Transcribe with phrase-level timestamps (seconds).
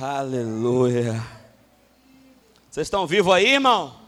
[0.00, 1.20] Aleluia.
[2.70, 3.98] Vocês estão vivos aí, irmão?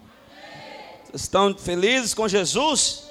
[1.07, 3.11] Vocês estão felizes com Jesus?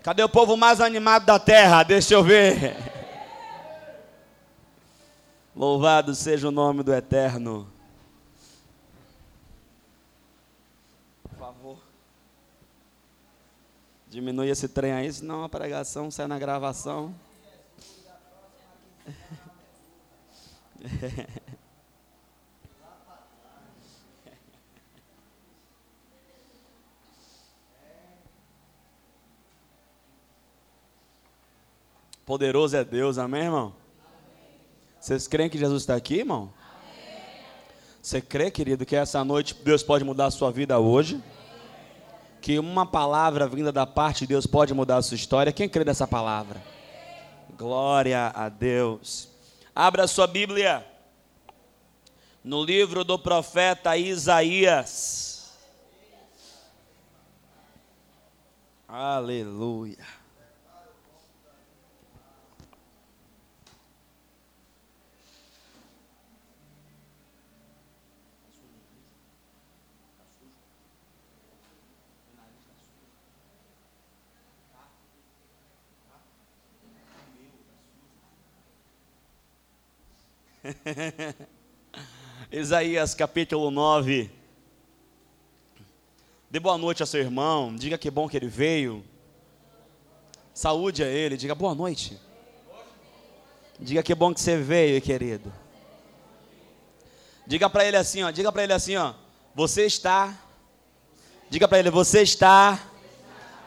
[0.00, 1.82] Cadê o povo mais animado da terra?
[1.82, 2.76] Deixa eu ver.
[5.56, 7.68] Louvado seja o nome do Eterno.
[11.24, 11.78] Por favor.
[14.08, 17.12] Diminui esse trem aí, senão a pregação sai na gravação.
[32.30, 33.74] Poderoso é Deus, amém, irmão?
[35.00, 36.54] Vocês creem que Jesus está aqui, irmão?
[38.00, 41.20] Você crê, querido, que essa noite Deus pode mudar a sua vida hoje?
[42.40, 45.52] Que uma palavra vinda da parte de Deus pode mudar a sua história?
[45.52, 46.62] Quem crê nessa palavra?
[47.58, 49.28] Glória a Deus.
[49.74, 50.86] Abra sua Bíblia
[52.44, 55.50] no livro do profeta Isaías.
[58.86, 60.19] Aleluia.
[82.50, 84.30] Isaías capítulo 9.
[86.50, 89.04] Dê boa noite a seu irmão, diga que bom que ele veio.
[90.52, 92.18] Saúde a ele, diga boa noite.
[93.78, 95.52] Diga que bom que você veio, querido.
[97.46, 99.14] Diga para ele assim, ó, diga para ele assim, ó,
[99.54, 100.38] você está
[101.50, 102.78] Diga para ele, você está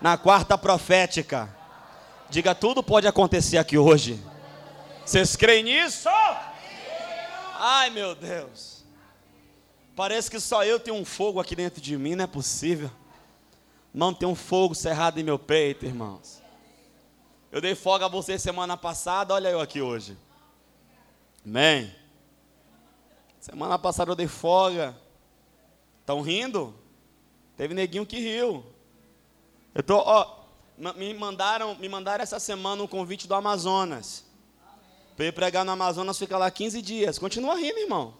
[0.02, 1.54] na quarta profética.
[2.30, 4.24] Diga, tudo pode acontecer aqui hoje.
[5.06, 6.08] Vocês creem nisso?
[7.56, 8.84] Ai, meu Deus.
[9.96, 12.90] Parece que só eu tenho um fogo aqui dentro de mim, não é possível.
[13.94, 16.42] Não tem um fogo cerrado em meu peito, irmãos.
[17.52, 20.18] Eu dei folga a você semana passada, olha eu aqui hoje.
[21.46, 21.94] Amém.
[23.40, 24.98] Semana passada eu dei folga.
[26.00, 26.74] Estão rindo?
[27.56, 28.66] Teve neguinho que riu.
[29.76, 30.44] Eu tô, ó,
[30.96, 34.26] me mandaram, me mandaram essa semana um convite do Amazonas.
[35.16, 37.20] Para ir pregar no Amazonas, fica lá 15 dias.
[37.20, 38.18] Continua rindo, irmão.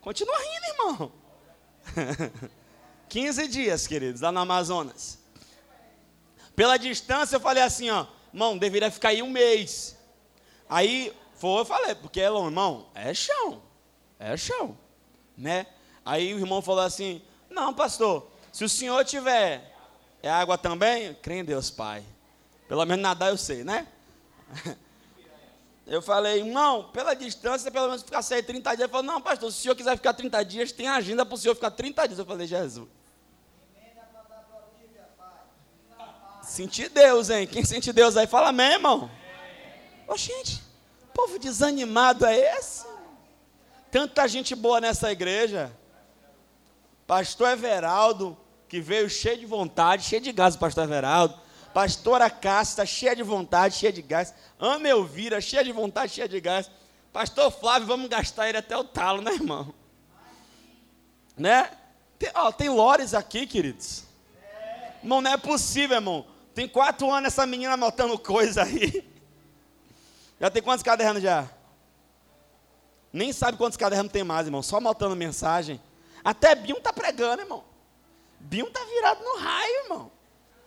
[0.00, 1.12] Continua rindo, irmão.
[3.08, 5.18] 15 dias, queridos, lá no Amazonas.
[6.56, 9.96] Pela distância, eu falei assim, ó, irmão, deveria ficar aí um mês.
[10.68, 13.62] Aí, foi, eu falei, porque, irmão, é chão,
[14.18, 14.76] é chão,
[15.36, 15.66] né?
[16.04, 19.74] Aí o irmão falou assim, não, pastor, se o senhor tiver
[20.22, 22.02] é água também, crê em Deus, Pai.
[22.66, 23.86] Pelo menos nadar eu sei, né?
[25.86, 28.80] Eu falei, irmão, pela distância, pelo menos ficar 6, 30 dias.
[28.80, 31.38] Ele falou, não, pastor, se o senhor quiser ficar 30 dias, tem agenda para o
[31.38, 32.18] senhor ficar 30 dias.
[32.18, 32.88] Eu falei, Jesus.
[36.42, 37.46] Senti Deus, hein?
[37.46, 39.10] Quem sente Deus aí, fala amém, irmão.
[40.06, 40.62] Ô, gente,
[41.12, 42.86] povo desanimado é esse?
[43.90, 45.70] Tanta gente boa nessa igreja.
[47.06, 48.36] Pastor Everaldo,
[48.68, 51.38] que veio cheio de vontade, cheio de gás, pastor Everaldo.
[51.74, 54.32] Pastora Cássia, cheia de vontade, cheia de gás.
[54.60, 56.70] Ana Elvira, cheia de vontade, cheia de gás.
[57.12, 59.74] Pastor Flávio, vamos gastar ele até o talo, né, irmão?
[61.36, 61.68] Né?
[62.16, 64.04] Tem, ó, tem Lores aqui, queridos.
[65.02, 66.24] Irmão, não é possível, irmão.
[66.54, 69.04] Tem quatro anos essa menina anotando coisa aí.
[70.40, 71.48] Já tem quantos cadernos já?
[73.12, 74.62] Nem sabe quantos cadernos tem mais, irmão.
[74.62, 75.80] Só anotando mensagem.
[76.22, 77.64] Até Bion tá pregando, irmão.
[78.38, 80.12] Bion tá virado no raio, irmão.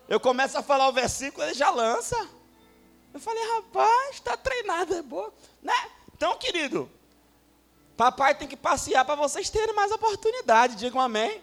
[0.08, 2.16] Eu começo a falar o versículo, ele já lança.
[3.14, 5.34] Eu falei, rapaz, está treinado, é boa.
[5.62, 5.74] Né?
[6.16, 6.90] Então, querido,
[7.96, 10.76] papai tem que passear para vocês terem mais oportunidade.
[10.76, 11.30] Digam amém.
[11.30, 11.42] amém.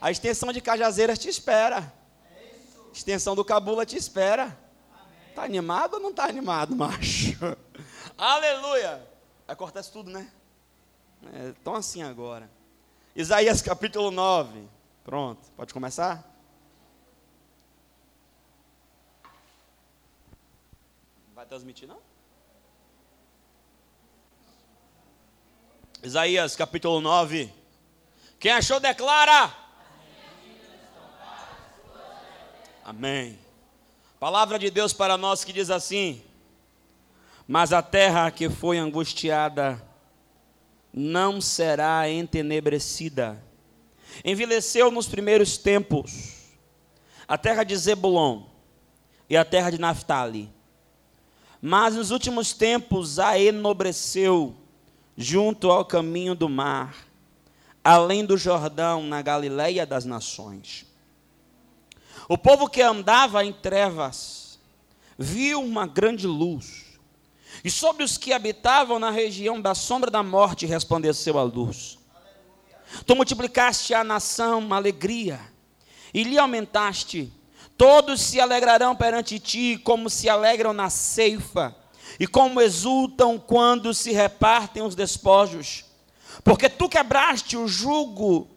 [0.00, 1.92] A extensão de Cajazeiras te espera.
[2.34, 2.50] É
[2.92, 4.56] extensão do Cabula te espera.
[5.28, 7.36] Está animado ou não está animado, macho?
[8.18, 9.06] Aleluia.
[9.78, 10.30] Isso tudo, né?
[11.32, 12.50] É, tão assim agora.
[13.14, 14.68] Isaías capítulo 9.
[15.04, 16.37] Pronto, pode começar?
[21.48, 21.96] Transmitir, não?
[26.02, 27.50] Isaías capítulo 9.
[28.38, 29.50] Quem achou, declara.
[32.84, 33.38] Amém.
[34.20, 36.22] Palavra de Deus para nós que diz assim:
[37.46, 39.82] Mas a terra que foi angustiada
[40.92, 43.42] não será entenebrecida.
[44.22, 46.52] Envelheceu nos primeiros tempos
[47.26, 48.42] a terra de Zebulon
[49.30, 50.57] e a terra de Naphtali
[51.60, 54.54] mas nos últimos tempos a enobreceu
[55.16, 56.94] junto ao caminho do mar,
[57.82, 60.86] além do Jordão, na Galileia das nações.
[62.28, 64.58] O povo que andava em trevas
[65.18, 66.84] viu uma grande luz.
[67.64, 71.98] E sobre os que habitavam na região da sombra da morte resplandeceu a luz.
[73.04, 75.40] Tu multiplicaste a nação uma alegria
[76.14, 77.32] e lhe aumentaste.
[77.78, 81.76] Todos se alegrarão perante ti, como se alegram na ceifa,
[82.18, 85.84] e como exultam quando se repartem os despojos.
[86.42, 88.48] Porque tu quebraste o jugo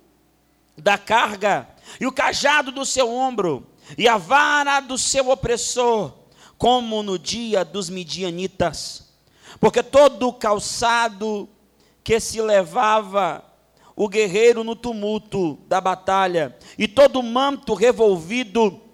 [0.75, 1.69] da carga
[1.99, 6.13] e o cajado do seu ombro, e a vara do seu opressor,
[6.57, 9.13] como no dia dos midianitas.
[9.59, 11.47] Porque todo o calçado
[12.03, 13.45] que se levava
[13.95, 18.89] o guerreiro no tumulto da batalha, e todo o manto revolvido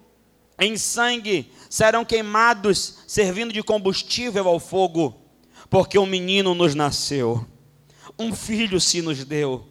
[0.58, 5.14] em sangue serão queimados, servindo de combustível ao fogo,
[5.70, 7.46] porque um menino nos nasceu,
[8.18, 9.66] um filho se nos deu,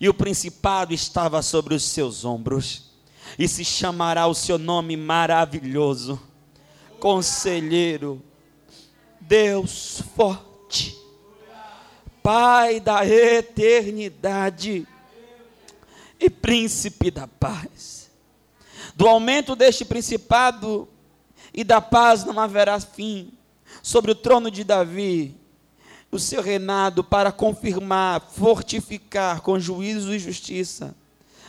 [0.00, 2.90] e o principado estava sobre os seus ombros,
[3.38, 6.20] e se chamará o seu nome maravilhoso,
[6.98, 8.22] Conselheiro,
[9.20, 11.02] Deus forte
[12.22, 14.86] Pai da eternidade
[16.20, 18.01] e príncipe da paz.
[18.94, 20.88] Do aumento deste principado
[21.52, 23.32] e da paz não haverá fim
[23.82, 25.34] sobre o trono de Davi,
[26.10, 30.94] o seu reinado para confirmar, fortificar com juízo e justiça,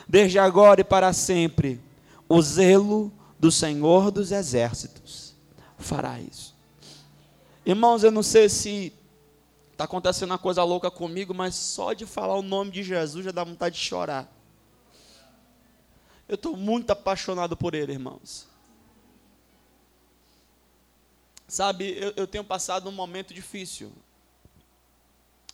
[0.08, 1.82] desde agora e para sempre,
[2.30, 5.36] o zelo do Senhor dos exércitos
[5.78, 6.56] fará isso.
[7.66, 8.94] Irmãos, eu não sei se
[9.74, 13.32] Está acontecendo uma coisa louca comigo, mas só de falar o nome de Jesus já
[13.32, 14.32] dá vontade de chorar.
[16.34, 18.48] Eu estou muito apaixonado por Ele, irmãos.
[21.48, 23.92] Sabe, eu, eu, tenho passado um momento difícil.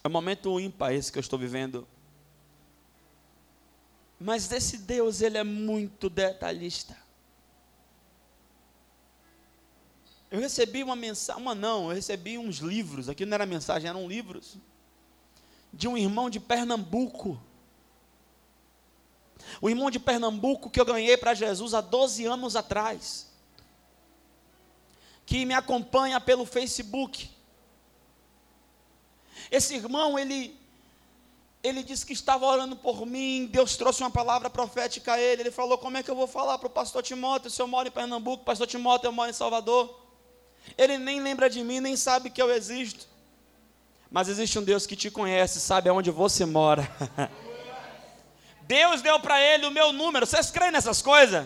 [0.02, 1.86] É um momento ímpar esse que eu estou vivendo.
[4.18, 6.98] Mas esse Deus, Ele é muito detalhista.
[10.32, 14.08] Eu recebi uma mensagem, uma não, eu recebi uns livros, aqui não era mensagem, eram
[14.08, 14.56] livros,
[15.74, 17.38] de um irmão de Pernambuco.
[19.62, 23.28] O irmão de Pernambuco que eu ganhei para Jesus há 12 anos atrás,
[25.26, 27.30] que me acompanha pelo Facebook.
[29.52, 30.58] Esse irmão, ele
[31.62, 35.42] ele disse que estava orando por mim, Deus trouxe uma palavra profética a ele.
[35.42, 37.52] Ele falou: Como é que eu vou falar para o pastor Timóteo?
[37.52, 40.00] Se eu moro em Pernambuco, pastor Timóteo, eu moro em Salvador.
[40.78, 43.08] Ele nem lembra de mim, nem sabe que eu existo.
[44.10, 46.90] Mas existe um Deus que te conhece, sabe aonde você mora.
[48.70, 50.28] Deus deu para ele o meu número.
[50.28, 51.44] Vocês creem nessas coisas?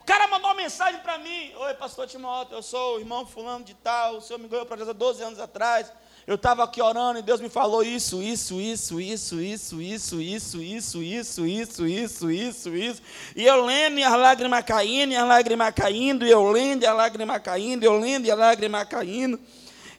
[0.00, 3.62] O cara mandou uma mensagem para mim: Oi, pastor Timóteo, eu sou o irmão Fulano
[3.62, 4.16] de Tal.
[4.16, 5.92] O senhor me ganhou para há 12 anos atrás.
[6.26, 10.62] Eu estava aqui orando e Deus me falou isso, isso, isso, isso, isso, isso, isso,
[10.62, 13.02] isso, isso, isso, isso, isso, isso.
[13.36, 16.86] E eu lendo e as lágrimas caindo, e as lágrimas caindo, e eu lendo e
[16.86, 19.38] as lágrimas caindo, e eu lendo e as lágrimas caindo.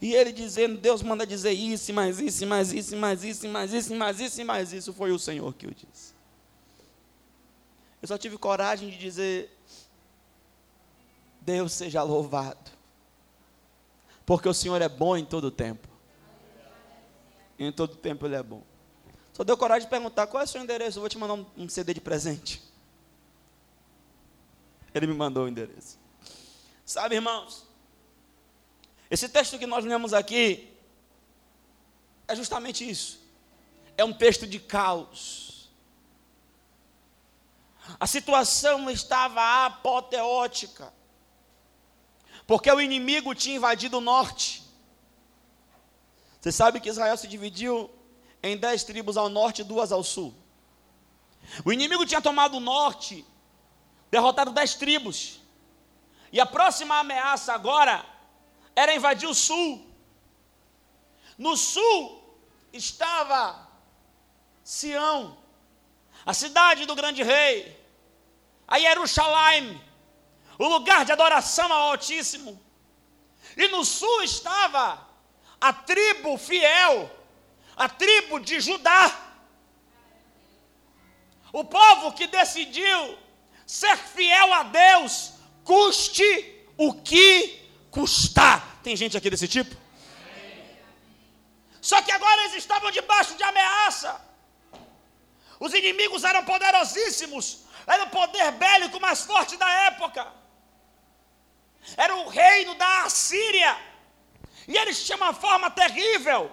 [0.01, 3.95] E ele dizendo, Deus manda dizer isso, mais isso, mais isso, mais isso, mais isso,
[3.95, 4.93] mais isso, mais isso.
[4.93, 6.13] Foi o Senhor que eu disse.
[8.01, 9.53] Eu só tive coragem de dizer,
[11.41, 12.71] Deus seja louvado.
[14.25, 15.87] Porque o Senhor é bom em todo o tempo.
[17.57, 18.63] Em todo tempo ele é bom.
[19.33, 21.45] Só deu coragem de perguntar qual é o seu endereço, eu vou te mandar um,
[21.57, 22.61] um CD de presente.
[24.94, 25.99] Ele me mandou o endereço.
[26.85, 27.69] Sabe, irmãos,
[29.09, 30.71] esse texto que nós lemos aqui
[32.28, 33.19] é justamente isso.
[33.97, 35.69] É um texto de caos.
[37.99, 40.94] A situação estava apoteótica.
[42.45, 44.63] Porque o inimigo tinha invadido o norte.
[46.39, 47.89] Você sabe que Israel se dividiu
[48.42, 50.33] em dez tribos ao norte e duas ao sul.
[51.66, 53.25] O inimigo tinha tomado o norte,
[54.11, 55.39] derrotado dez tribos.
[56.31, 58.06] E a próxima ameaça agora
[58.80, 59.86] era invadir o sul.
[61.38, 62.00] No sul
[62.71, 63.68] estava
[64.64, 65.38] Sião,
[66.26, 67.78] a cidade do grande rei,
[68.66, 69.81] a Jerusalém,
[70.57, 72.62] o lugar de adoração ao Altíssimo.
[73.57, 75.06] E no sul estava
[75.59, 77.12] a tribo fiel,
[77.76, 79.06] a tribo de Judá.
[81.52, 83.18] O povo que decidiu
[83.66, 85.33] ser fiel a Deus,
[85.66, 87.59] custe o que
[87.92, 88.69] custar.
[88.83, 89.76] Tem gente aqui desse tipo?
[91.81, 94.19] Só que agora eles estavam debaixo de ameaça.
[95.59, 97.45] Os inimigos eram poderosíssimos,
[97.86, 100.26] era o poder bélico mais forte da época.
[101.98, 103.78] Era o reino da Assíria.
[104.68, 106.52] E eles tinham uma forma terrível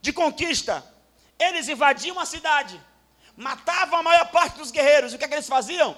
[0.00, 0.84] de conquista.
[1.38, 2.80] Eles invadiam a cidade,
[3.36, 5.12] matavam a maior parte dos guerreiros.
[5.12, 5.96] E o que, é que eles faziam?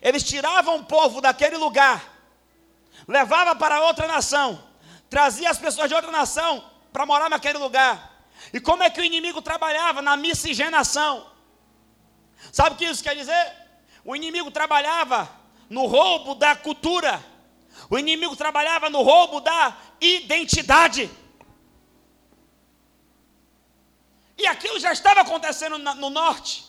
[0.00, 2.02] Eles tiravam o povo daquele lugar,
[3.06, 4.62] levavam para outra nação,
[5.14, 6.52] traziam as pessoas de outra nação
[6.92, 7.94] para morar naquele lugar.
[8.52, 10.02] E como é que o inimigo trabalhava?
[10.02, 11.30] Na miscigenação.
[12.50, 13.44] Sabe o que isso quer dizer?
[14.04, 15.30] O inimigo trabalhava
[15.70, 17.24] no roubo da cultura.
[17.88, 21.08] O inimigo trabalhava no roubo da identidade.
[24.36, 26.66] E aquilo já estava acontecendo no norte.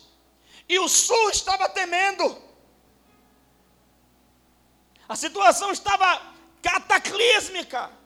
[0.68, 2.40] E o sul estava temendo.
[5.08, 6.22] A situação estava
[6.62, 8.05] cataclísmica.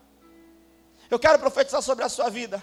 [1.11, 2.63] Eu quero profetizar sobre a sua vida.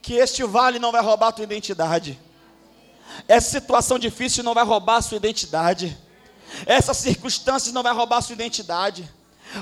[0.00, 2.18] Que este vale não vai roubar a tua identidade.
[3.28, 5.96] Essa situação difícil não vai roubar a sua identidade.
[6.66, 9.08] Essas circunstâncias não vai roubar a sua identidade.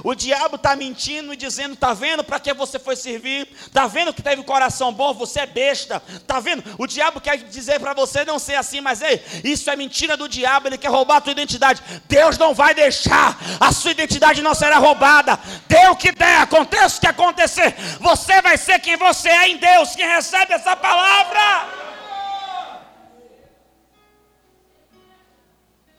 [0.04, 3.48] O diabo está mentindo e dizendo: está vendo para que você foi servir?
[3.66, 5.12] Está vendo que teve coração bom?
[5.14, 6.02] Você é besta.
[6.08, 6.62] Está vendo?
[6.78, 10.28] O diabo quer dizer para você não ser assim, mas ei, isso é mentira do
[10.28, 10.68] diabo.
[10.68, 11.82] Ele quer roubar a tua identidade.
[12.08, 15.38] Deus não vai deixar, a sua identidade não será roubada.
[15.68, 17.74] Dê o que der, aconteça o que acontecer.
[18.00, 19.94] Você vai ser quem você é em Deus.
[19.94, 21.82] Quem recebe essa palavra.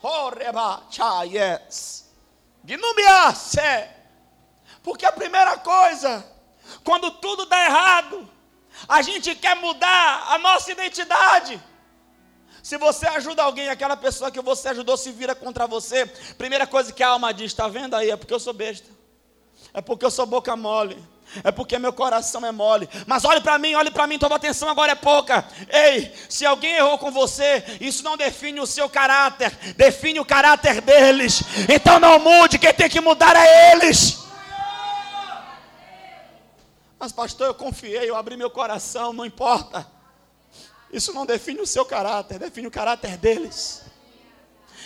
[0.01, 2.02] Oreba, chayes.
[2.63, 3.59] Gnumiasse.
[4.81, 6.25] Porque a primeira coisa,
[6.83, 8.29] quando tudo dá errado,
[8.87, 11.61] a gente quer mudar a nossa identidade.
[12.61, 16.05] Se você ajuda alguém, aquela pessoa que você ajudou se vira contra você,
[16.37, 18.09] primeira coisa que a alma diz: está vendo aí?
[18.09, 18.89] É porque eu sou besta,
[19.73, 20.97] é porque eu sou boca mole,
[21.43, 22.89] é porque meu coração é mole.
[23.07, 25.45] Mas olhe para mim, olhe para mim, tua atenção agora é pouca.
[25.69, 30.81] Ei, se alguém errou com você, isso não define o seu caráter, define o caráter
[30.81, 31.41] deles.
[31.69, 34.23] Então não mude, quem tem que mudar é eles.
[36.99, 39.85] Mas, pastor, eu confiei, eu abri meu coração, não importa.
[40.91, 43.81] Isso não define o seu caráter, define o caráter deles.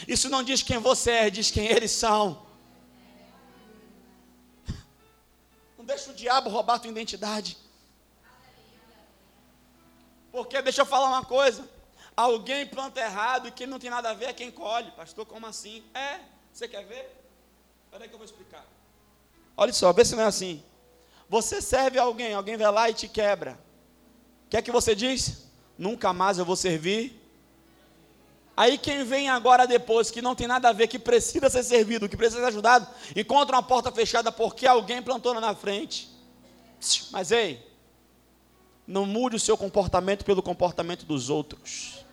[0.08, 2.47] Isso não diz quem você é, diz quem eles são.
[5.88, 7.58] Deixa o diabo roubar a tua identidade.
[10.32, 11.68] Porque, deixa eu falar uma coisa:
[12.16, 14.92] alguém planta errado e quem não tem nada a ver é quem colhe.
[14.92, 15.84] Pastor, como assim?
[15.94, 16.20] É,
[16.52, 17.06] você quer ver?
[17.86, 18.66] Espera aí que eu vou explicar.
[19.56, 20.64] Olha só, vê se não é assim.
[21.30, 23.58] Você serve alguém, alguém vai lá e te quebra.
[24.46, 25.48] O que é que você diz?
[25.78, 27.20] Nunca mais eu vou servir
[28.58, 32.10] Aí quem vem agora depois, que não tem nada a ver, que precisa ser servido,
[32.10, 36.10] que precisa ser ajudado, encontra uma porta fechada porque alguém plantou na frente.
[37.12, 37.64] Mas ei,
[38.88, 42.04] não mude o seu comportamento pelo comportamento dos outros.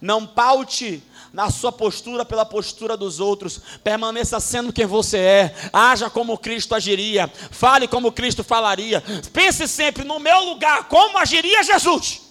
[0.00, 1.00] Não paute
[1.32, 3.60] na sua postura pela postura dos outros.
[3.84, 5.54] Permaneça sendo quem você é.
[5.72, 7.28] Haja como Cristo agiria.
[7.28, 9.04] Fale como Cristo falaria.
[9.32, 12.29] Pense sempre no meu lugar, como agiria Jesus.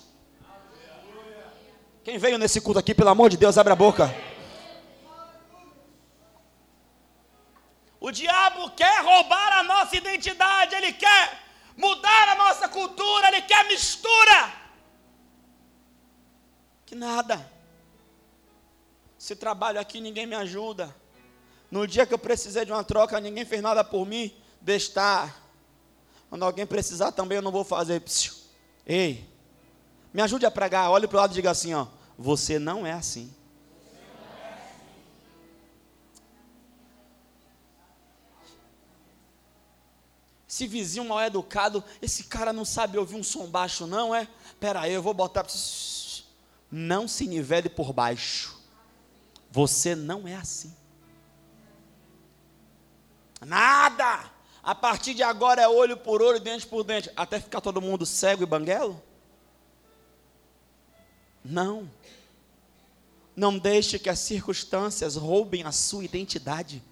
[2.09, 4.11] Quem veio nesse culto aqui, pelo amor de Deus, abre a boca.
[7.99, 11.39] O diabo quer roubar a nossa identidade, ele quer
[11.77, 14.51] mudar a nossa cultura, ele quer mistura.
[16.83, 17.47] Que nada.
[19.15, 20.95] Se trabalho aqui, ninguém me ajuda.
[21.69, 25.43] No dia que eu precisei de uma troca, ninguém fez nada por mim, deixa estar.
[26.27, 28.03] Quando alguém precisar também, eu não vou fazer.
[28.83, 29.29] Ei,
[30.11, 30.89] me ajude a pregar.
[30.89, 31.85] Olhe para o lado e diga assim: ó,
[32.21, 33.33] você não é assim.
[40.47, 44.27] Esse vizinho mal educado, esse cara não sabe ouvir um som baixo, não é?
[44.59, 45.47] Pera aí, eu vou botar.
[46.69, 48.59] Não se nivele por baixo.
[49.49, 50.75] Você não é assim.
[53.39, 54.29] Nada.
[54.61, 58.05] A partir de agora é olho por olho, dente por dente, até ficar todo mundo
[58.05, 59.01] cego e banguelo?
[61.49, 61.89] Não.
[63.35, 66.83] Não deixe que as circunstâncias roubem a sua identidade.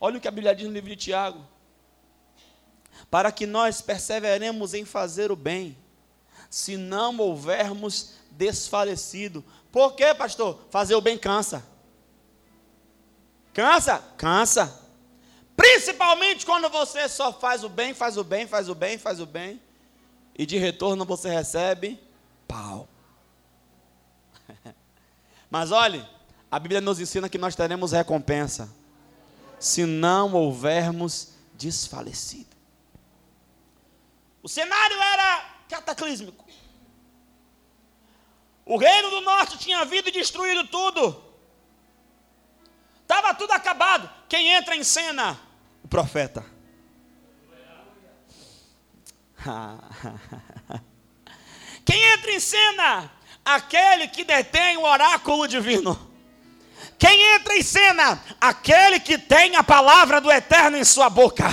[0.00, 1.44] Olha o que a Bíblia diz no livro de Tiago.
[3.10, 5.76] Para que nós perseveremos em fazer o bem,
[6.50, 9.44] se não houvermos desfalecido.
[9.72, 10.60] Por quê, pastor?
[10.70, 11.64] Fazer o bem cansa.
[13.52, 13.98] Cansa?
[14.18, 14.80] Cansa.
[15.56, 19.26] Principalmente quando você só faz o bem, faz o bem, faz o bem, faz o
[19.26, 19.62] bem,
[20.36, 22.00] e de retorno você recebe
[22.46, 22.88] pau.
[25.50, 26.04] Mas olhe,
[26.50, 28.70] a Bíblia nos ensina que nós teremos recompensa
[29.58, 32.54] se não houvermos desfalecido.
[34.42, 36.44] O cenário era cataclísmico.
[38.66, 41.22] O reino do norte tinha vindo e destruído tudo.
[43.02, 44.10] Estava tudo acabado.
[44.28, 45.38] Quem entra em cena?
[45.82, 46.44] O profeta.
[51.84, 53.10] Quem entra em cena?
[53.44, 56.10] Aquele que detém o oráculo divino.
[56.98, 58.20] Quem entra em cena?
[58.40, 61.44] Aquele que tem a palavra do eterno em sua boca.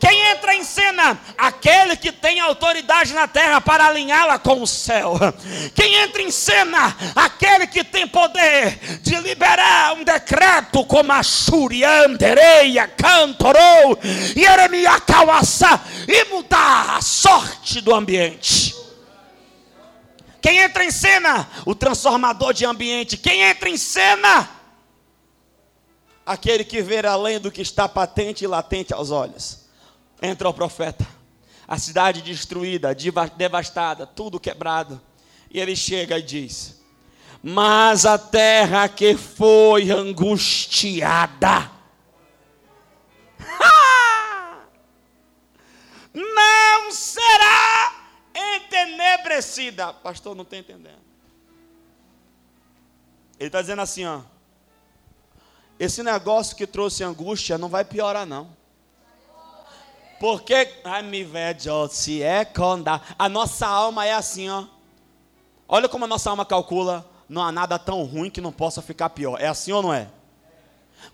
[0.00, 1.20] Quem entra em cena?
[1.36, 5.14] Aquele que tem autoridade na terra para alinhá-la com o céu.
[5.74, 6.96] Quem entra em cena?
[7.14, 13.98] Aquele que tem poder de liberar um decreto como a Shuriandereia, Cantorou,
[14.34, 15.78] Yeremia Kawasa
[16.08, 18.74] e mudar a sorte do ambiente.
[20.40, 21.46] Quem entra em cena?
[21.66, 23.18] O transformador de ambiente.
[23.18, 24.48] Quem entra em cena?
[26.24, 29.59] Aquele que vê além do que está patente e latente aos olhos
[30.20, 31.06] entra o profeta.
[31.66, 32.94] A cidade destruída,
[33.36, 35.00] devastada, tudo quebrado.
[35.50, 36.80] E ele chega e diz:
[37.42, 41.70] Mas a terra que foi angustiada,
[46.12, 47.94] não será
[48.34, 49.92] entenebrecida.
[49.92, 51.10] Pastor, não está entendendo.
[53.38, 54.20] Ele está dizendo assim: ó,
[55.78, 58.59] esse negócio que trouxe angústia não vai piorar, não.
[60.20, 61.26] Porque, ai, me
[61.90, 62.46] se é
[63.18, 64.66] a nossa alma é assim, ó.
[65.66, 69.08] Olha como a nossa alma calcula, não há nada tão ruim que não possa ficar
[69.08, 69.40] pior.
[69.40, 70.08] É assim ou não é?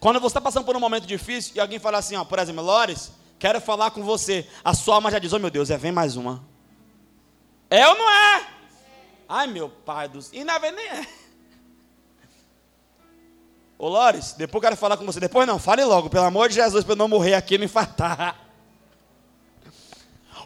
[0.00, 2.64] Quando você está passando por um momento difícil e alguém fala assim, ó, por exemplo,
[2.64, 4.44] Lores, quero falar com você.
[4.64, 6.42] A sua alma já diz, oh meu Deus, é, vem mais uma.
[7.70, 8.46] É ou não é?
[9.28, 10.32] Ai, meu pai dos.
[10.32, 11.08] E na verdade nem é.
[13.78, 15.20] Ô Lores, depois quero falar com você.
[15.20, 17.66] Depois não, fale logo, pelo amor de Jesus, para eu não morrer aqui e me
[17.66, 18.45] infartar.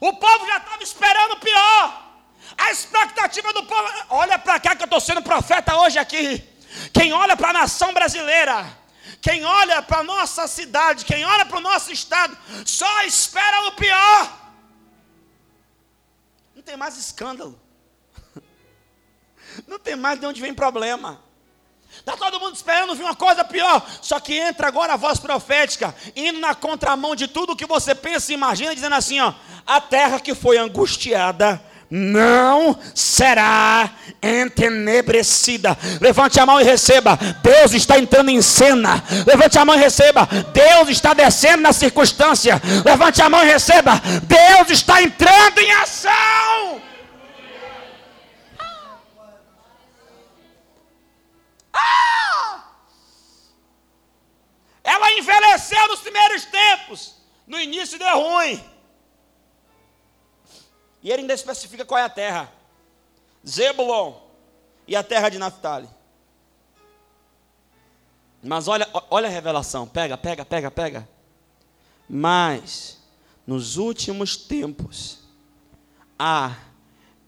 [0.00, 2.10] O povo já estava esperando pior.
[2.56, 3.88] A expectativa do povo.
[4.08, 6.42] Olha para cá que eu estou sendo profeta hoje aqui.
[6.92, 8.66] Quem olha para a nação brasileira,
[9.20, 13.72] quem olha para a nossa cidade, quem olha para o nosso estado, só espera o
[13.72, 14.40] pior.
[16.54, 17.60] Não tem mais escândalo.
[19.66, 21.22] Não tem mais de onde vem problema.
[22.00, 23.86] Está todo mundo esperando vir uma coisa pior.
[24.00, 28.32] Só que entra agora a voz profética, indo na contramão de tudo que você pensa
[28.32, 29.32] e imagina, dizendo assim: ó,
[29.66, 31.60] a terra que foi angustiada
[31.90, 33.90] não será
[34.22, 35.76] entenebrecida.
[36.00, 37.18] Levante a mão e receba.
[37.42, 39.02] Deus está entrando em cena.
[39.26, 40.28] Levante a mão e receba.
[40.52, 42.62] Deus está descendo na circunstância.
[42.84, 44.00] Levante a mão e receba.
[44.22, 46.69] Deus está entrando em ação.
[51.80, 52.64] Ah!
[54.84, 57.16] Ela envelheceu nos primeiros tempos.
[57.46, 58.62] No início deu ruim.
[61.02, 62.52] E ele ainda especifica qual é a terra:
[63.46, 64.14] Zebulon
[64.86, 65.88] e a terra de Naphtali.
[68.42, 71.08] Mas olha, olha a revelação, pega, pega, pega, pega.
[72.08, 72.98] Mas
[73.46, 75.18] nos últimos tempos
[76.18, 76.56] a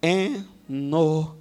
[0.01, 1.39] enobreceu.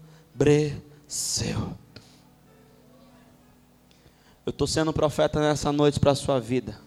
[4.52, 6.78] Eu estou sendo profeta nessa noite para a sua vida.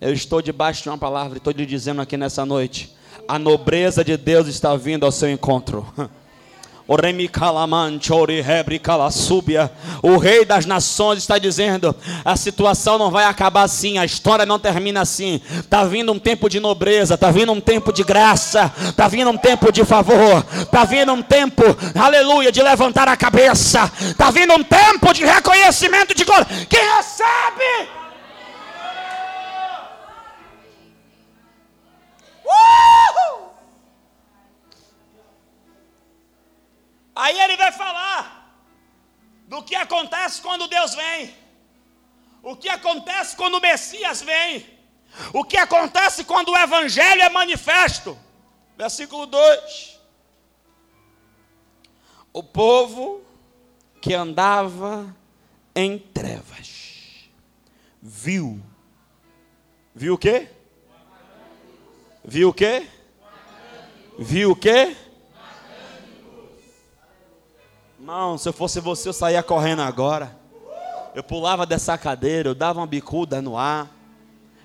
[0.00, 2.94] Eu estou debaixo de uma palavra e estou lhe dizendo aqui nessa noite:
[3.26, 5.84] a nobreza de Deus está vindo ao seu encontro.
[10.02, 14.58] O rei das nações está dizendo: a situação não vai acabar assim, a história não
[14.58, 15.40] termina assim.
[15.60, 19.36] Está vindo um tempo de nobreza, está vindo um tempo de graça, está vindo um
[19.36, 21.62] tempo de favor, está vindo um tempo,
[21.94, 26.46] aleluia, de levantar a cabeça, está vindo um tempo de reconhecimento de glória.
[26.68, 27.88] Quem recebe?
[32.44, 33.29] Uh!
[37.20, 38.50] Aí ele vai falar
[39.46, 41.34] do que acontece quando Deus vem,
[42.42, 44.66] o que acontece quando o Messias vem,
[45.34, 48.18] o que acontece quando o Evangelho é manifesto.
[48.74, 50.00] Versículo 2:
[52.32, 53.22] O povo
[54.00, 55.14] que andava
[55.76, 57.28] em trevas
[58.00, 58.58] viu,
[59.94, 60.48] viu o quê?
[62.24, 62.88] Viu o quê?
[64.18, 64.96] Viu o quê?
[68.00, 70.34] Irmão, se eu fosse você, eu saía correndo agora.
[71.14, 73.90] Eu pulava dessa cadeira, eu dava uma bicuda no ar.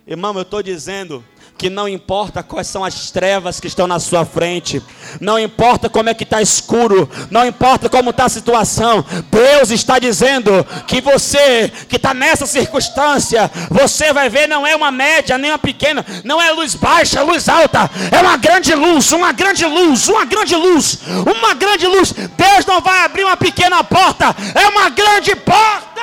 [0.08, 1.26] Irmão, eu estou dizendo
[1.58, 4.80] que não importa quais são as trevas que estão na sua frente,
[5.20, 9.98] não importa como é que está escuro, não importa como está a situação, Deus está
[9.98, 15.50] dizendo que você que está nessa circunstância, você vai ver não é uma média nem
[15.50, 20.08] uma pequena, não é luz baixa, luz alta, é uma grande luz, uma grande luz,
[20.08, 22.12] uma grande luz, uma grande luz.
[22.12, 25.95] Deus não vai abrir uma pequena porta, é uma grande porta.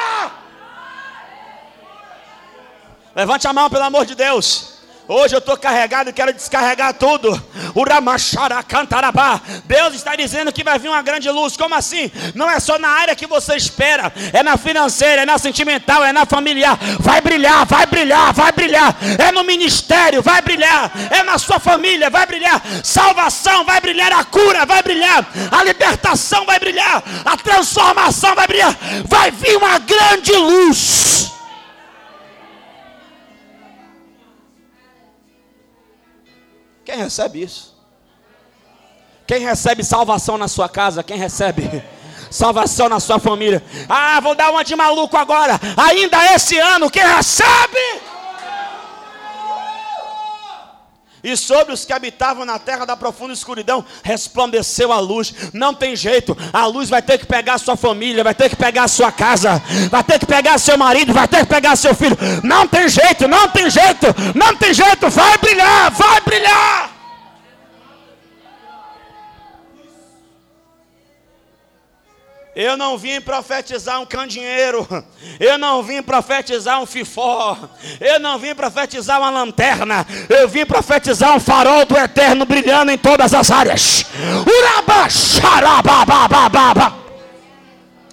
[3.14, 4.72] Levante a mão, pelo amor de Deus.
[5.06, 7.30] Hoje eu estou carregado e quero descarregar tudo.
[7.74, 9.38] Uramachara cantarabá.
[9.64, 11.54] Deus está dizendo que vai vir uma grande luz.
[11.54, 12.10] Como assim?
[12.34, 16.12] Não é só na área que você espera, é na financeira, é na sentimental, é
[16.12, 16.78] na familiar.
[17.00, 18.96] Vai brilhar, vai brilhar, vai brilhar.
[19.18, 20.90] É no ministério, vai brilhar.
[21.10, 22.62] É na sua família, vai brilhar.
[22.82, 28.74] Salvação vai brilhar, a cura vai brilhar, a libertação vai brilhar, a transformação vai brilhar.
[29.04, 31.32] Vai vir uma grande luz.
[36.92, 37.74] Quem recebe isso?
[39.26, 41.02] Quem recebe salvação na sua casa?
[41.02, 41.82] Quem recebe
[42.30, 43.64] salvação na sua família?
[43.88, 45.58] Ah, vou dar uma de maluco agora.
[45.74, 48.02] Ainda esse ano, quem recebe?
[51.22, 55.32] E sobre os que habitavam na terra da profunda escuridão, resplandeceu a luz.
[55.52, 58.56] Não tem jeito, a luz vai ter que pegar a sua família, vai ter que
[58.56, 61.94] pegar a sua casa, vai ter que pegar seu marido, vai ter que pegar seu
[61.94, 62.16] filho.
[62.42, 66.91] Não tem jeito, não tem jeito, não tem jeito, vai brilhar, vai brilhar.
[72.54, 74.86] Eu não vim profetizar um candinheiro.
[75.40, 77.56] Eu não vim profetizar um fifó.
[77.98, 80.06] Eu não vim profetizar uma lanterna.
[80.28, 84.04] Eu vim profetizar um farol do eterno brilhando em todas as áreas.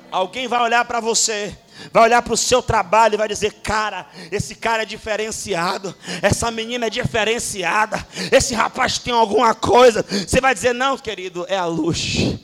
[0.10, 1.56] Alguém vai olhar para você
[1.93, 6.52] vai olhar para o seu trabalho e vai dizer: Cara, esse cara é diferenciado, essa
[6.52, 10.06] menina é diferenciada, esse rapaz tem alguma coisa.
[10.10, 12.38] Você vai dizer: Não, querido, é a luz.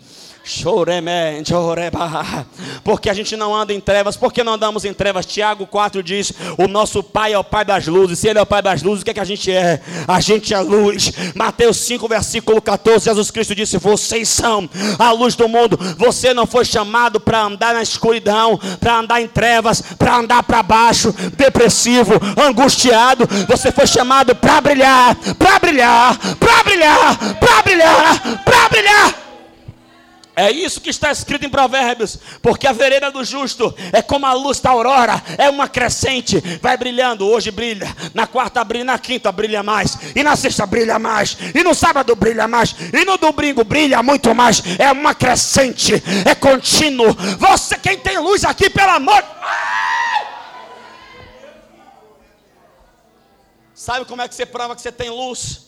[2.84, 4.15] Porque a gente não anda em trevas.
[4.15, 5.25] Por que não andamos em trevas?
[5.25, 8.19] Tiago 4 diz: O nosso Pai é o Pai das luzes.
[8.19, 9.81] Se Ele é o Pai das luzes, o que, é que a gente é?
[10.08, 11.12] A gente é luz.
[11.34, 13.05] Mateus 5, versículo 14.
[13.05, 15.77] Jesus Cristo disse: Vocês são a luz do mundo.
[15.97, 20.62] Você não foi chamado para andar na escuridão, para andar em trevas, para andar para
[20.62, 23.27] baixo, depressivo, angustiado.
[23.47, 29.24] Você foi chamado para brilhar, para brilhar, para brilhar, para brilhar, para brilhar.
[30.36, 34.34] É isso que está escrito em Provérbios, porque a vereda do justo é como a
[34.34, 39.32] luz da aurora, é uma crescente, vai brilhando, hoje brilha, na quarta brilha, na quinta
[39.32, 43.63] brilha mais, e na sexta brilha mais, e no sábado brilha mais, e no domingo
[43.63, 45.93] brilha muito mais, é uma crescente,
[46.30, 47.13] é contínuo.
[47.39, 49.24] Você quem tem luz aqui, pelo amor.
[53.74, 55.67] Sabe como é que você prova que você tem luz?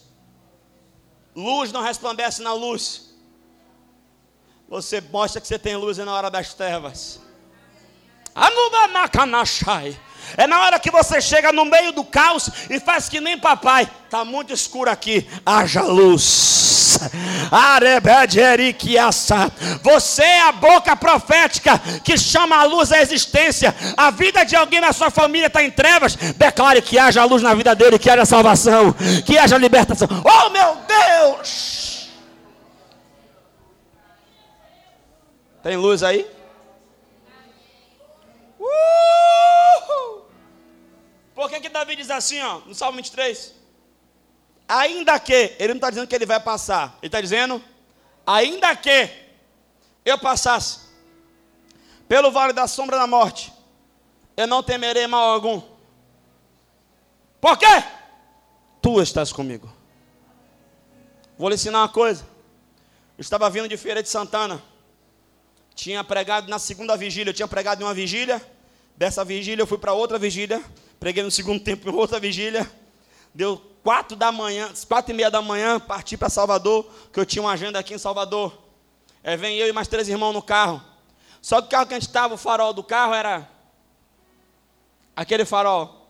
[1.34, 3.06] Luz não resplandece na luz
[4.69, 7.21] você mostra que você tem luz na hora das trevas.
[10.36, 13.89] É na hora que você chega no meio do caos e faz que nem papai.
[14.06, 15.27] Está muito escuro aqui.
[15.45, 16.99] Haja luz.
[19.82, 23.73] Você é a boca profética que chama a luz à existência.
[23.95, 26.15] A vida de alguém na sua família está em trevas.
[26.15, 28.93] Declare que haja luz na vida dele, que haja salvação,
[29.25, 30.08] que haja libertação.
[30.23, 31.16] Oh meu Deus!
[35.61, 36.29] Tem luz aí?
[38.59, 40.21] Uh!
[41.33, 43.55] Por que, que Davi diz assim, ó, no Salmo 23?
[44.67, 47.63] Ainda que, ele não está dizendo que ele vai passar, ele está dizendo,
[48.25, 49.09] ainda que
[50.03, 50.87] eu passasse
[52.07, 53.53] pelo vale da sombra da morte,
[54.35, 55.61] eu não temerei mal algum.
[57.39, 57.83] Por quê?
[58.81, 59.71] Tu estás comigo.
[61.37, 62.25] Vou lhe ensinar uma coisa.
[63.17, 64.61] Eu estava vindo de Feira de Santana
[65.77, 68.41] tinha pregado na segunda vigília, eu tinha pregado em uma vigília,
[68.95, 70.59] dessa vigília eu fui para outra vigília,
[70.99, 72.69] preguei no segundo tempo em outra vigília,
[73.31, 77.43] deu quatro da manhã, quatro e meia da manhã, parti para Salvador, que eu tinha
[77.43, 78.57] uma agenda aqui em Salvador.
[79.23, 80.81] É, vem eu e mais três irmãos no carro.
[81.43, 83.47] Só que o carro que a gente estava, o farol do carro era
[85.15, 86.09] aquele farol.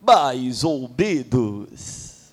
[0.00, 2.32] Mais ou menos.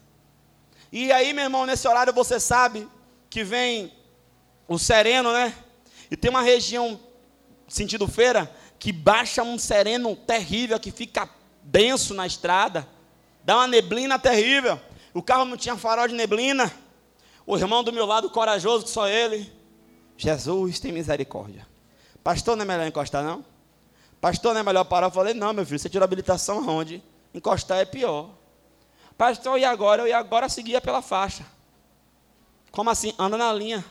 [0.91, 2.87] E aí, meu irmão, nesse horário você sabe
[3.29, 3.93] que vem
[4.67, 5.53] o sereno, né?
[6.11, 6.99] E tem uma região,
[7.67, 11.29] sentido feira, que baixa um sereno terrível, que fica
[11.63, 12.85] denso na estrada.
[13.45, 14.77] Dá uma neblina terrível.
[15.13, 16.71] O carro não tinha farol de neblina.
[17.45, 19.51] O irmão do meu lado, corajoso, que só ele.
[20.17, 21.65] Jesus tem misericórdia.
[22.23, 23.43] Pastor, não é melhor encostar, não?
[24.19, 25.07] Pastor, não é melhor parar?
[25.07, 27.01] Eu falei, não, meu filho, você tirou habilitação aonde?
[27.33, 28.29] Encostar é pior.
[29.17, 30.03] Pastor, e agora?
[30.03, 31.45] Eu ia agora seguia pela faixa.
[32.71, 33.13] Como assim?
[33.17, 33.83] Anda na linha.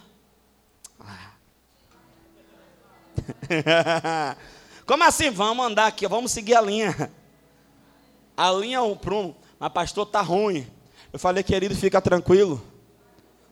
[4.87, 5.31] Como assim?
[5.31, 7.11] Vamos andar aqui, vamos seguir a linha.
[8.37, 10.67] A linha é um prumo, mas pastor tá ruim.
[11.13, 12.63] Eu falei, querido, fica tranquilo.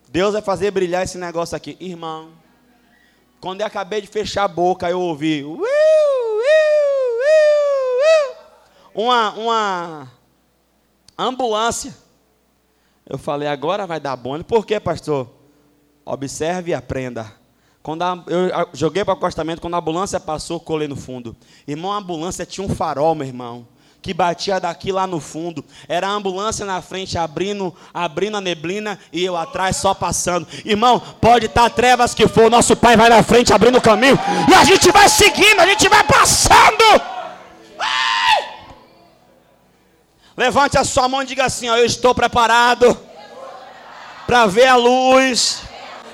[0.08, 1.76] Deus vai fazer brilhar esse negócio aqui.
[1.78, 2.30] Irmão,
[3.40, 5.44] quando eu acabei de fechar a boca, eu ouvi.
[8.94, 10.12] Uma, uma
[11.16, 11.94] ambulância
[13.06, 14.42] Eu falei, agora vai dar bom.
[14.42, 15.28] Por quê, pastor?
[16.04, 17.37] Observe e aprenda.
[17.82, 21.36] Quando a, eu joguei para o acostamento, quando a ambulância passou, colei no fundo.
[21.66, 23.66] Irmão, a ambulância tinha um farol, meu irmão
[24.00, 25.64] que batia daqui lá no fundo.
[25.88, 30.46] Era a ambulância na frente abrindo, abrindo a neblina e eu atrás só passando.
[30.64, 34.54] Irmão, pode estar trevas que for, nosso Pai vai na frente abrindo o caminho e
[34.54, 37.02] a gente vai seguindo, a gente vai passando.
[37.78, 38.48] Ai!
[40.36, 42.96] Levante a sua mão e diga assim: ó, eu estou preparado
[44.26, 45.67] para ver a luz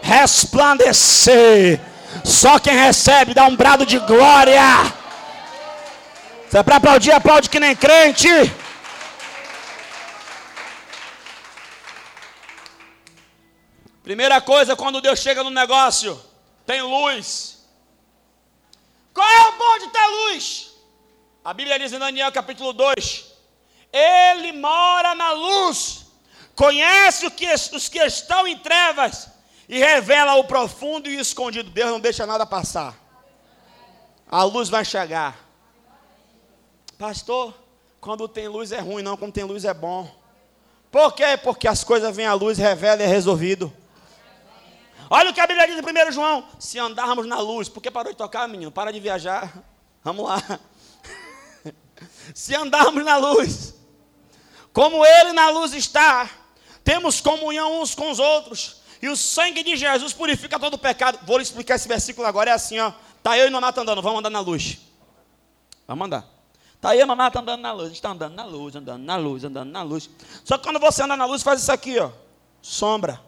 [0.04, 1.80] resplandecer.
[2.24, 4.60] Só quem recebe dá um brado de glória.
[6.48, 8.28] Se é para aplaudir, aplaude que nem crente.
[14.02, 16.20] Primeira coisa, quando Deus chega no negócio,
[16.66, 17.66] tem luz.
[19.14, 20.72] Qual é o bom de ter luz?
[21.42, 23.24] A Bíblia diz em Daniel capítulo 2:
[23.90, 26.06] Ele mora na luz,
[26.54, 29.33] conhece os que estão em trevas
[29.68, 31.70] e revela o profundo e o escondido.
[31.70, 32.94] Deus não deixa nada passar.
[34.28, 35.38] A luz vai chegar.
[36.98, 37.54] Pastor,
[38.00, 40.08] quando tem luz é ruim, não, quando tem luz é bom.
[40.90, 41.36] Por quê?
[41.42, 43.72] Porque as coisas vêm à luz, revela e é resolvido.
[45.10, 47.90] Olha o que a Bíblia diz em 1 João: se andarmos na luz, por que
[47.90, 48.70] parou de tocar, menino?
[48.70, 49.52] Para de viajar.
[50.02, 50.60] Vamos lá.
[52.34, 53.74] se andarmos na luz,
[54.72, 56.28] como Ele na luz está,
[56.82, 61.18] temos comunhão uns com os outros, e o sangue de Jesus purifica todo o pecado.
[61.26, 62.90] Vou lhe explicar esse versículo agora, é assim, ó.
[63.22, 64.78] Tá eu e Nonato andando, vamos andar na luz.
[65.86, 66.26] Vamos andar.
[66.74, 69.44] Está aí a mamãe está andando na luz, está andando na luz, andando na luz,
[69.44, 70.08] andando na luz.
[70.42, 72.12] Só que quando você anda na luz, faz isso aqui, ó.
[72.62, 73.20] Sombra.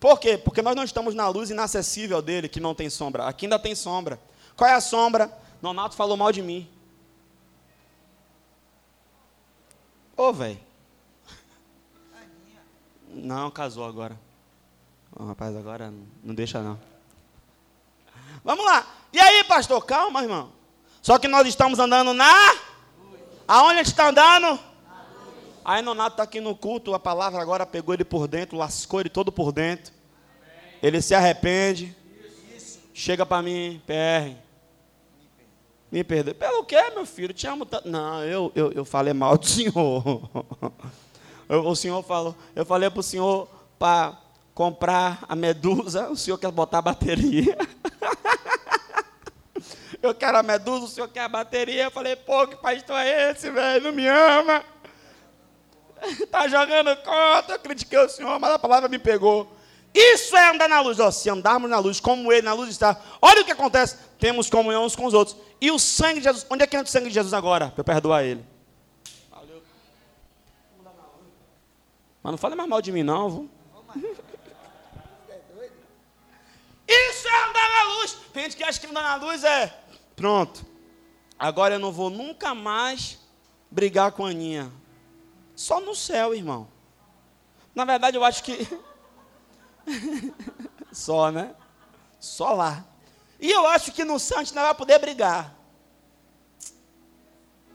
[0.00, 0.38] Por quê?
[0.38, 3.26] Porque nós não estamos na luz inacessível dele, que não tem sombra.
[3.26, 4.18] Aqui ainda tem sombra.
[4.56, 5.30] Qual é a sombra?
[5.60, 6.66] Nonato falou mal de mim.
[10.16, 10.58] Ô, velho.
[13.10, 14.24] Não, casou agora.
[15.18, 16.78] Oh, rapaz, agora não deixa não.
[18.44, 18.86] Vamos lá.
[19.12, 19.82] E aí, pastor?
[19.86, 20.52] Calma, irmão.
[21.00, 22.54] Só que nós estamos andando na.
[23.48, 24.58] Aonde a gente está andando?
[25.64, 29.08] Aí Nonato está aqui no culto, a palavra agora pegou ele por dentro, lascou ele
[29.08, 29.92] todo por dentro.
[30.82, 31.96] Ele se arrepende.
[32.92, 34.36] Chega para mim, PR.
[35.90, 36.34] Me perdoe.
[36.34, 37.32] Pelo que, meu filho?
[37.32, 37.88] Te amo tanto.
[37.88, 40.28] Não, eu, eu, eu falei mal do senhor.
[41.48, 43.48] Eu, o senhor falou, eu falei para o senhor
[43.78, 44.18] para
[44.56, 47.58] comprar a medusa, o senhor quer botar a bateria.
[50.00, 51.84] eu quero a medusa, o senhor quer a bateria.
[51.84, 53.84] Eu falei, pô, que pastor é esse, velho?
[53.84, 54.64] Não me ama.
[56.02, 57.52] Está jogando conta.
[57.52, 59.46] Eu critiquei o senhor, mas a palavra me pegou.
[59.92, 60.98] Isso é andar na luz.
[61.00, 63.98] Ó, se andarmos na luz, como ele na luz está, olha o que acontece.
[64.18, 65.36] Temos comunhão uns com os outros.
[65.60, 67.68] E o sangue de Jesus, onde é que entra o sangue de Jesus agora?
[67.68, 68.42] Para eu perdoar ele.
[69.30, 69.62] Valeu.
[72.22, 73.28] Mas não fale mais mal de mim, não.
[73.28, 73.56] Viu?
[76.88, 78.16] Isso é andar na luz.
[78.32, 80.64] Tem gente que acha que andar na luz é Pronto.
[81.38, 83.18] Agora eu não vou nunca mais
[83.70, 84.72] brigar com a Aninha.
[85.54, 86.68] Só no céu, irmão.
[87.74, 88.66] Na verdade, eu acho que.
[90.90, 91.54] Só, né?
[92.18, 92.84] Só lá.
[93.38, 95.54] E eu acho que no céu a gente não vai poder brigar.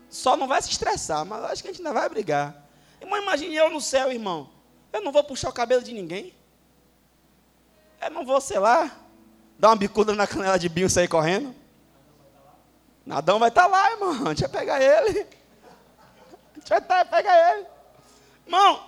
[0.09, 2.67] Só não vai se estressar, mas eu acho que a gente não vai brigar.
[2.99, 4.49] Irmão, imagine eu no céu, irmão.
[4.91, 6.35] Eu não vou puxar o cabelo de ninguém.
[8.01, 8.89] Eu não vou, sei lá,
[9.59, 11.53] dar uma bicuda na canela de Binho e sair correndo.
[13.05, 14.27] Nadão vai estar tá lá, irmão.
[14.27, 15.19] A gente vai pegar ele.
[15.19, 17.67] A gente vai tá, pegar ele.
[18.45, 18.83] Irmão,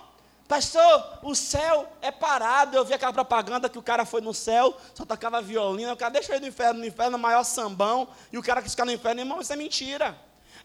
[0.48, 2.76] pastor, o céu é parado.
[2.76, 5.92] Eu vi aquela propaganda que o cara foi no céu, só tocava violino.
[5.92, 8.08] O cara deixa ele no inferno, no inferno, maior sambão.
[8.32, 10.16] E o cara que fica no inferno, irmão, isso é mentira.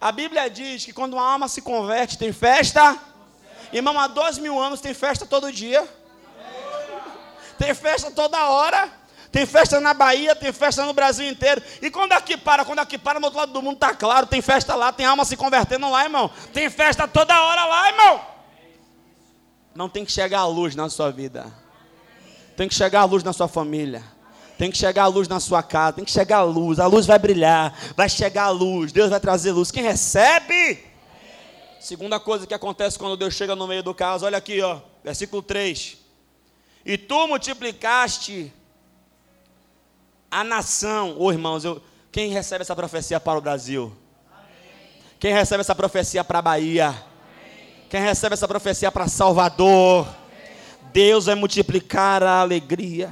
[0.02, 2.98] A Bíblia diz que quando uma alma se converte, tem festa.
[3.72, 5.88] Irmão, há dois mil anos tem festa todo dia.
[7.60, 8.90] Tem festa toda hora.
[9.32, 11.62] Tem festa na Bahia, tem festa no Brasil inteiro.
[11.82, 14.42] E quando aqui para, quando aqui para, no outro lado do mundo está claro, tem
[14.42, 16.32] festa lá, tem alma se convertendo lá, irmão.
[16.52, 18.22] Tem festa toda hora lá, irmão.
[19.76, 21.46] Não tem que chegar a luz na sua vida.
[22.58, 24.04] Tem que chegar a luz na sua família.
[24.58, 25.94] Tem que chegar a luz na sua casa.
[25.94, 26.80] Tem que chegar a luz.
[26.80, 27.74] A luz vai brilhar.
[27.96, 28.92] Vai chegar a luz.
[28.92, 29.70] Deus vai trazer luz.
[29.70, 30.84] Quem recebe?
[31.80, 34.24] Segunda coisa que acontece quando Deus chega no meio do caos.
[34.24, 34.82] Olha aqui, ó.
[35.04, 35.99] Versículo 3.
[36.90, 38.52] E tu multiplicaste
[40.32, 41.80] a nação, ô oh, irmãos, eu,
[42.12, 43.96] quem recebe essa profecia para o Brasil?
[44.34, 45.04] Amém.
[45.20, 46.88] Quem recebe essa profecia para a Bahia?
[46.88, 47.86] Amém.
[47.92, 50.08] Quem recebe essa profecia para Salvador?
[50.08, 50.92] Amém.
[50.92, 53.12] Deus vai multiplicar a alegria.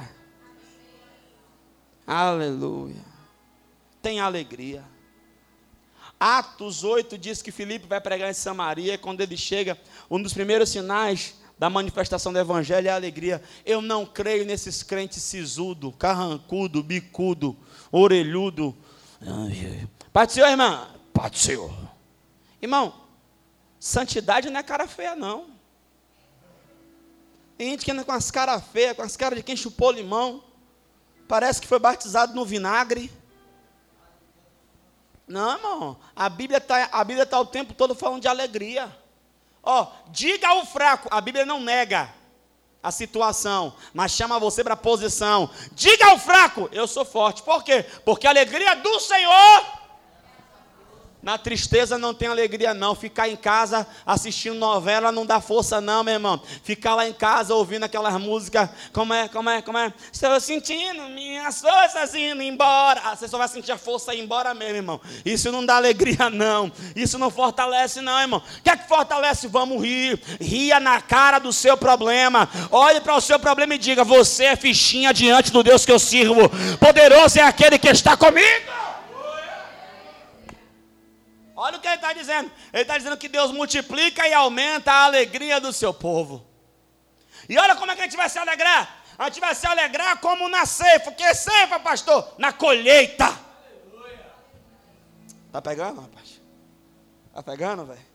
[2.04, 3.04] Aleluia.
[4.02, 4.82] Tem alegria.
[6.18, 8.94] Atos 8 diz que Filipe vai pregar em Samaria.
[8.94, 9.78] E quando ele chega,
[10.10, 13.42] um dos primeiros sinais da manifestação do evangelho é a alegria.
[13.66, 17.56] Eu não creio nesses crentes sisudo, carrancudo, bicudo,
[17.90, 18.76] orelhudo.
[20.12, 20.88] Pode ser, irmã?
[21.12, 21.58] Pode ser.
[22.62, 22.94] Irmão,
[23.80, 25.46] santidade não é cara feia, não.
[27.56, 30.44] Tem gente que anda com as caras feias, com as caras de quem chupou limão.
[31.26, 33.10] Parece que foi batizado no vinagre.
[35.26, 35.96] Não, irmão.
[36.14, 36.88] A Bíblia está
[37.26, 38.96] tá o tempo todo falando de alegria.
[39.62, 42.12] Ó, diga ao fraco, a Bíblia não nega
[42.82, 45.50] a situação, mas chama você para a posição.
[45.72, 47.42] Diga ao fraco, eu sou forte.
[47.42, 47.84] Por quê?
[48.04, 49.77] Porque a alegria do Senhor
[51.28, 52.94] na tristeza não tem alegria, não.
[52.94, 56.40] Ficar em casa assistindo novela não dá força, não, meu irmão.
[56.62, 59.92] Ficar lá em casa ouvindo aquelas músicas, como é, como é, como é?
[60.10, 63.02] Estou sentindo minhas forças indo embora.
[63.04, 65.00] Ah, você só vai sentir a força ir embora mesmo, irmão.
[65.22, 66.72] Isso não dá alegria, não.
[66.96, 68.42] Isso não fortalece, não, irmão.
[68.60, 69.48] O que é que fortalece?
[69.48, 70.18] Vamos rir.
[70.40, 72.48] Ria na cara do seu problema.
[72.70, 75.98] Olhe para o seu problema e diga: Você é fichinha diante do Deus que eu
[75.98, 76.48] sirvo.
[76.78, 78.87] Poderoso é aquele que está comigo.
[81.60, 82.52] Olha o que ele está dizendo.
[82.72, 86.46] Ele está dizendo que Deus multiplica e aumenta a alegria do seu povo.
[87.48, 89.02] E olha como é que a gente vai se alegrar.
[89.18, 91.10] A gente vai se alegrar como na ceifa.
[91.10, 92.32] Que ceifa, pastor?
[92.38, 93.36] Na colheita.
[95.48, 96.40] Está pegando, rapaz?
[97.26, 98.06] Está pegando, velho?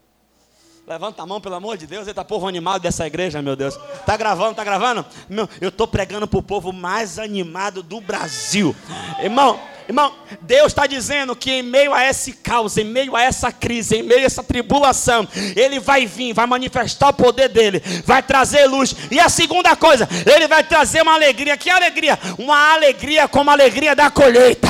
[0.88, 2.08] Levanta a mão, pelo amor de Deus.
[2.08, 3.78] Eita, povo animado dessa igreja, meu Deus.
[4.06, 5.06] Tá gravando, tá gravando?
[5.28, 8.74] Meu, eu estou pregando para o povo mais animado do Brasil.
[9.20, 13.52] Irmão, Irmão, Deus está dizendo que em meio a esse caos, em meio a essa
[13.52, 18.24] crise, em meio a essa tribulação, Ele vai vir, vai manifestar o poder dele, vai
[18.24, 18.96] trazer luz.
[19.12, 21.58] E a segunda coisa, Ele vai trazer uma alegria.
[21.58, 22.18] Que alegria?
[22.38, 24.70] Uma alegria como a alegria da colheita.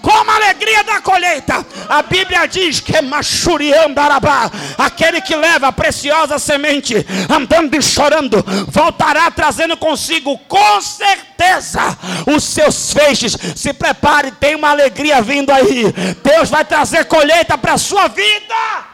[0.00, 1.66] Como a alegria da colheita.
[1.88, 6.94] A Bíblia diz que é machuriandarabá, aquele que leva a preciosa semente,
[7.28, 13.36] andando e chorando, voltará trazendo consigo com certeza os seus feixes.
[13.56, 15.92] Se prepare tem uma alegria vindo aí.
[16.22, 18.90] Deus vai trazer colheita para a sua vida.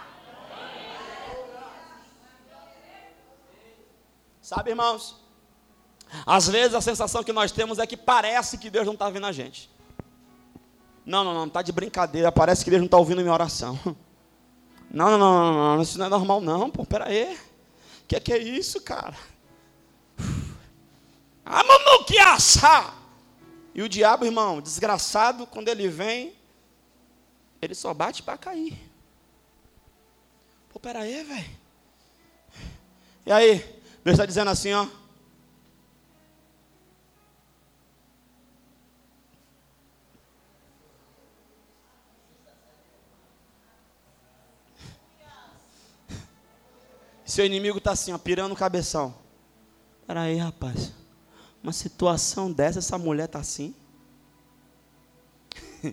[4.40, 5.16] Sabe, irmãos?
[6.24, 9.26] Às vezes a sensação que nós temos é que parece que Deus não está vendo
[9.26, 9.68] a gente.
[11.04, 12.30] Não, não, não, está de brincadeira.
[12.32, 13.78] Parece que Deus não está ouvindo minha oração.
[14.88, 16.70] Não, não, não, não, não, isso não é normal, não.
[16.70, 17.34] Pô, pera aí.
[17.34, 19.16] O que, que é isso, cara?
[22.24, 22.94] Assar!
[23.76, 26.34] E o diabo, irmão, desgraçado, quando ele vem,
[27.60, 28.74] ele só bate para cair.
[30.70, 31.50] Pô, pera aí, velho.
[33.26, 33.58] E aí,
[34.02, 34.88] Deus está dizendo assim, ó.
[47.26, 49.14] Seu inimigo está assim, ó, pirando o cabeção.
[50.06, 50.94] Pera aí, rapaz.
[51.66, 53.74] Uma situação dessa, essa mulher está assim.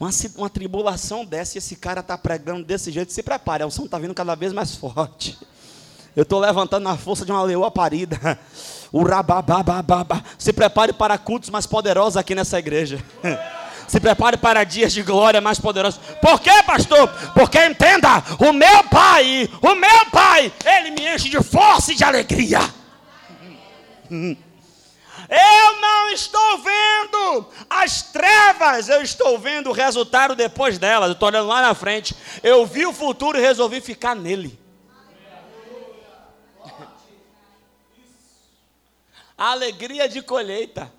[0.00, 3.84] Uma, uma tribulação dessa e esse cara está pregando desse jeito, se prepare, a unção
[3.84, 5.38] está vindo cada vez mais forte.
[6.16, 8.16] Eu estou levantando na força de uma leoa parida.
[10.38, 13.04] Se prepare para cultos mais poderosos aqui nessa igreja.
[13.86, 16.00] Se prepare para dias de glória mais poderosos.
[16.20, 17.08] Por quê, pastor?
[17.34, 22.04] Porque entenda, o meu pai, o meu pai, ele me enche de força e de
[22.04, 22.60] alegria.
[25.28, 31.08] Eu não estou vendo as trevas, eu estou vendo o resultado depois delas.
[31.08, 32.14] Eu estou olhando lá na frente.
[32.42, 34.58] Eu vi o futuro e resolvi ficar nele.
[39.36, 40.92] A alegria de colheita.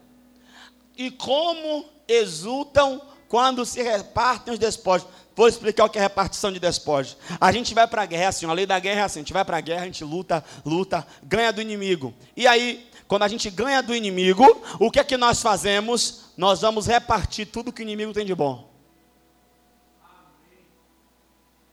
[0.98, 5.07] E como exultam quando se repartem os despojos.
[5.35, 7.17] Vou explicar o que é repartição de despojos.
[7.41, 9.33] A gente vai para a guerra, assim, a lei da guerra é assim: a gente
[9.33, 12.13] vai para a guerra, a gente luta, luta, ganha do inimigo.
[12.37, 14.45] E aí, quando a gente ganha do inimigo,
[14.79, 16.31] o que é que nós fazemos?
[16.37, 18.69] Nós vamos repartir tudo que o inimigo tem de bom.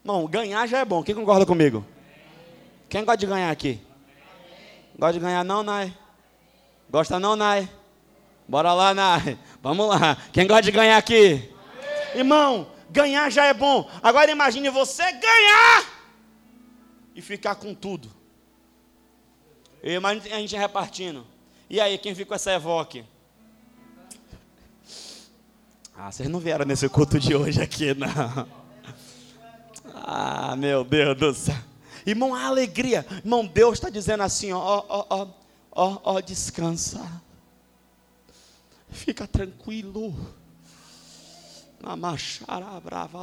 [0.02, 1.02] Não, ganhar já é bom.
[1.02, 1.84] Quem concorda comigo?
[2.88, 3.80] Quem gosta de ganhar aqui?
[4.98, 5.96] Gosta de ganhar não, Nai?
[6.90, 7.68] Gosta não, Nai?
[8.52, 9.38] Bora lá, Nai.
[9.62, 10.14] Vamos lá.
[10.30, 11.50] Quem gosta de ganhar aqui?
[12.14, 13.90] Irmão, ganhar já é bom.
[14.02, 15.86] Agora imagine você ganhar
[17.14, 18.10] e ficar com tudo.
[19.82, 21.26] Imagina a gente repartindo.
[21.70, 23.06] E aí, quem fica com essa evoque?
[25.96, 28.46] Ah, vocês não vieram nesse culto de hoje aqui, não.
[29.94, 31.56] Ah, meu Deus do céu.
[32.04, 33.06] Irmão, a alegria.
[33.24, 35.26] Irmão, Deus está dizendo assim, ó, ó, ó,
[35.70, 37.00] ó, ó, descansa.
[38.92, 40.14] Fica tranquilo.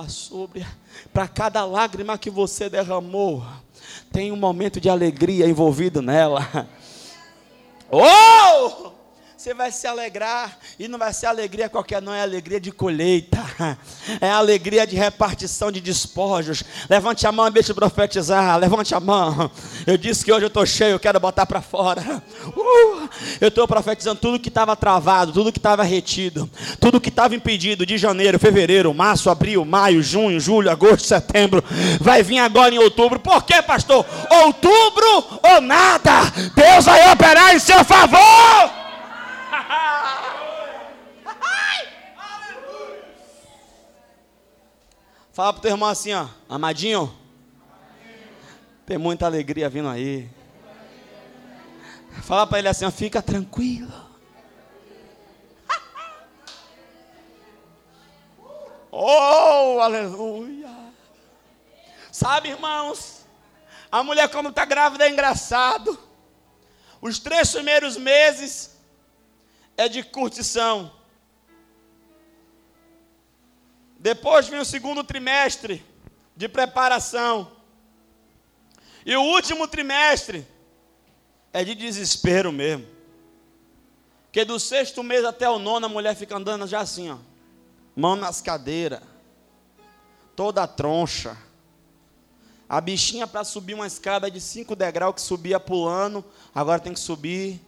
[0.09, 0.65] sobre.
[1.13, 3.45] Para cada lágrima que você derramou,
[4.11, 6.67] tem um momento de alegria envolvido nela.
[7.89, 8.98] Oh!
[9.39, 13.39] Você vai se alegrar, e não vai ser alegria qualquer, não, é alegria de colheita,
[14.19, 16.61] é alegria de repartição de despojos.
[16.89, 19.49] Levante a mão e deixe profetizar, levante a mão.
[19.87, 22.21] Eu disse que hoje eu estou cheio, eu quero botar para fora.
[22.49, 23.09] Uh,
[23.39, 27.85] eu estou profetizando tudo que estava travado, tudo que estava retido, tudo que estava impedido
[27.85, 31.63] de janeiro, fevereiro, março, abril, maio, junho, julho, agosto, setembro,
[31.99, 33.19] vai vir agora em outubro.
[33.19, 34.05] Por quê, pastor?
[34.43, 36.21] Outubro ou nada,
[36.55, 38.88] Deus vai operar em seu favor.
[45.31, 47.15] Fala pro teu irmão assim, ó, amadinho.
[48.85, 50.29] Tem muita alegria vindo aí.
[52.23, 53.93] Fala para ele assim, ó, fica tranquilo.
[58.91, 60.67] Oh, aleluia.
[62.11, 63.23] Sabe, irmãos,
[63.91, 65.97] a mulher quando está grávida é engraçado.
[66.99, 68.78] Os três primeiros meses
[69.79, 70.91] é de curtição.
[73.97, 75.85] Depois vem o segundo trimestre
[76.35, 77.49] de preparação.
[79.05, 80.45] E o último trimestre
[81.53, 82.85] é de desespero mesmo.
[84.25, 87.17] Porque do sexto mês até o nono a mulher fica andando já assim, ó.
[87.95, 89.01] Mão nas cadeiras.
[90.35, 91.37] Toda troncha.
[92.67, 96.23] A bichinha para subir uma escada de cinco degraus que subia pulando,
[96.53, 97.61] agora tem que subir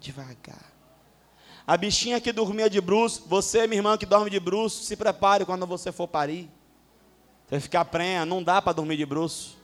[0.00, 0.71] devagar.
[1.66, 5.44] A bichinha que dormia de bruxo, você, minha irmã que dorme de bruxo, se prepare
[5.44, 6.50] quando você for parir.
[7.48, 9.56] Você ficar prenha, não dá para dormir de bruxo.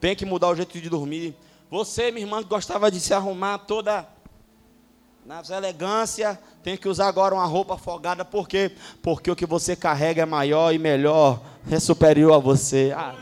[0.00, 1.36] Tem que mudar o jeito de dormir.
[1.70, 4.08] Você, minha irmã que gostava de se arrumar toda
[5.24, 8.72] nas elegância, tem que usar agora uma roupa afogada, por quê?
[9.02, 12.94] Porque o que você carrega é maior e melhor, é superior a você.
[12.96, 13.14] Ah.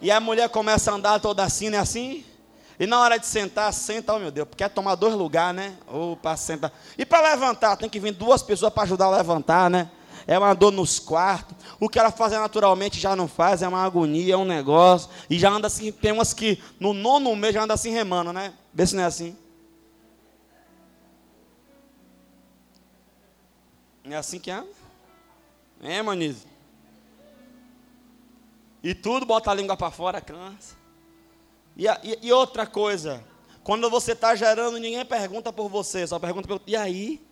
[0.00, 2.24] E a mulher começa a andar toda assim, não é assim?
[2.82, 5.76] E na hora de sentar, senta, oh meu Deus, quer tomar dois lugares, né?
[5.86, 6.72] Ou para sentar.
[6.98, 9.88] E para levantar, tem que vir duas pessoas para ajudar a levantar, né?
[10.26, 11.56] É uma dor nos quartos.
[11.78, 15.08] O que ela faz naturalmente já não faz, é uma agonia, é um negócio.
[15.30, 18.52] E já anda assim, tem umas que no nono mês já anda assim remando, né?
[18.74, 19.36] Vê se não é assim.
[24.02, 24.66] Não é assim que anda?
[25.80, 26.48] É, Manize?
[28.82, 30.81] E tudo bota a língua para fora, cansa.
[31.76, 33.24] E, e, e outra coisa,
[33.64, 36.60] quando você está gerando, ninguém pergunta por você, só pergunta pelo.
[36.66, 37.22] E aí?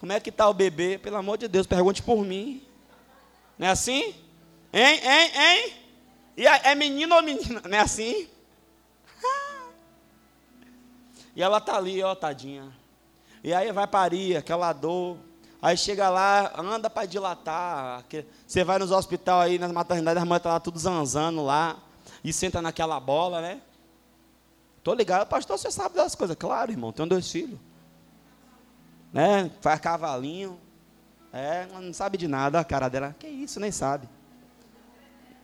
[0.00, 0.98] Como é que está o bebê?
[0.98, 2.62] Pelo amor de Deus, pergunte por mim.
[3.58, 4.14] Não é assim?
[4.72, 5.72] Hein, hein, hein?
[6.36, 7.62] E é menino ou menina?
[7.68, 8.28] Não é assim?
[11.36, 12.72] E ela tá ali, ó, tadinha.
[13.42, 15.16] E aí vai parir, aquela dor.
[15.60, 18.04] Aí chega lá, anda para dilatar.
[18.46, 21.76] Você vai nos hospitais aí, nas maternidades, as mães estão tá lá tudo zanzando lá
[22.24, 23.60] e senta naquela bola, né?
[24.82, 26.36] Tô ligado, pastor, você sabe das coisas.
[26.36, 27.58] Claro, irmão, tenho dois filhos.
[29.12, 29.50] Né?
[29.60, 30.58] Faz cavalinho.
[31.32, 33.14] É, não sabe de nada, a cara dela.
[33.18, 34.08] Que isso, nem sabe.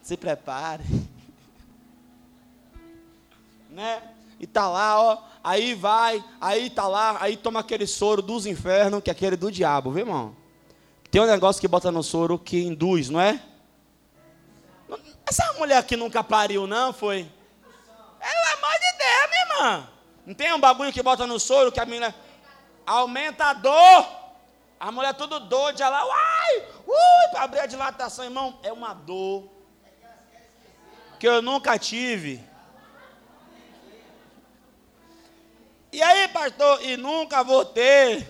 [0.03, 0.85] Se prepare.
[3.69, 4.03] né?
[4.39, 5.19] E tá lá, ó.
[5.45, 9.51] Aí vai, aí tá lá, aí toma aquele soro dos infernos, que é aquele do
[9.51, 10.37] diabo, viu, irmão?
[11.11, 13.43] Tem um negócio que bota no soro que induz, não é?
[15.31, 17.23] Essa mulher que nunca pariu, não, foi?
[18.19, 19.89] Pelo amor de Deus, minha irmã.
[20.27, 22.13] Não tem um bagulho que bota no soro que a menina
[22.85, 24.09] aumenta a dor.
[24.81, 28.59] A mulher tudo doida lá, uai, ui, para abrir a dilatação, irmão.
[28.65, 29.49] É uma dor
[31.21, 32.45] que eu nunca tive.
[35.93, 38.27] E aí, pastor, e nunca vou ter.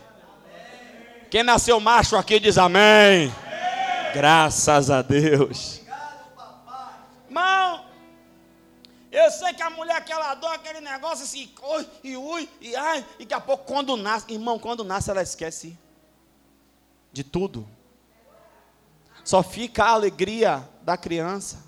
[1.31, 3.33] Quem nasceu macho aqui diz amém.
[3.33, 4.13] amém.
[4.13, 5.80] Graças a Deus.
[9.11, 12.77] Eu sei que a mulher que ela adora aquele negócio assim, oi, e ui, e
[12.77, 15.77] ai, e daqui a pouco quando nasce, irmão, quando nasce ela esquece
[17.13, 17.67] de tudo.
[19.25, 21.59] Só fica a alegria da criança.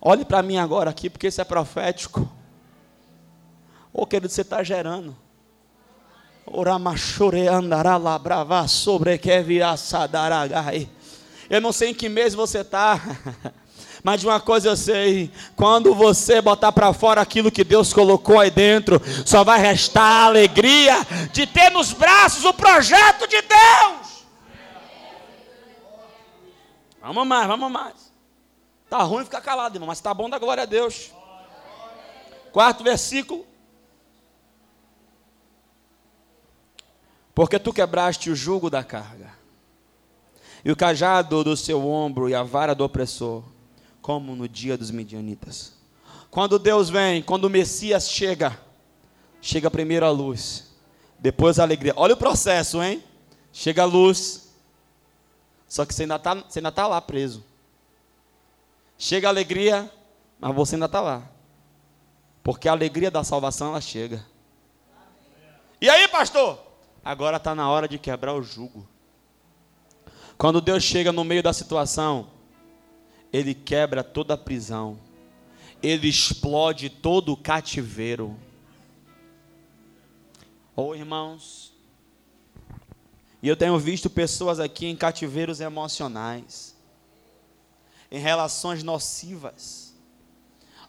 [0.00, 2.20] Olhe para mim agora aqui, porque isso é profético.
[3.92, 5.16] Ô oh, querido, você está gerando.
[11.50, 13.00] Eu não sei em que mês você está.
[14.06, 18.38] Mas de uma coisa eu sei: quando você botar para fora aquilo que Deus colocou
[18.38, 20.94] aí dentro, só vai restar a alegria
[21.32, 24.24] de ter nos braços o projeto de Deus.
[27.02, 28.12] Vamos mais, vamos mais.
[28.88, 31.10] Tá ruim ficar calado, irmão, mas tá bom da glória a Deus.
[32.52, 33.44] Quarto versículo.
[37.34, 39.32] Porque tu quebraste o jugo da carga
[40.64, 43.55] e o cajado do seu ombro e a vara do opressor,
[44.06, 45.72] como no dia dos midianitas.
[46.30, 48.56] Quando Deus vem, quando o Messias chega,
[49.42, 50.72] chega primeiro a luz,
[51.18, 51.92] depois a alegria.
[51.96, 53.02] Olha o processo, hein?
[53.52, 54.54] Chega a luz,
[55.66, 57.42] só que você ainda está tá lá preso.
[58.96, 59.90] Chega a alegria,
[60.38, 61.28] mas você ainda está lá.
[62.44, 64.24] Porque a alegria da salvação ela chega.
[65.80, 66.60] E aí, pastor?
[67.04, 68.86] Agora está na hora de quebrar o jugo.
[70.38, 72.35] Quando Deus chega no meio da situação,
[73.32, 74.98] Ele quebra toda a prisão,
[75.82, 78.36] Ele explode todo o cativeiro.
[80.74, 81.72] Oh, irmãos,
[83.42, 86.74] e eu tenho visto pessoas aqui em cativeiros emocionais,
[88.10, 89.94] em relações nocivas,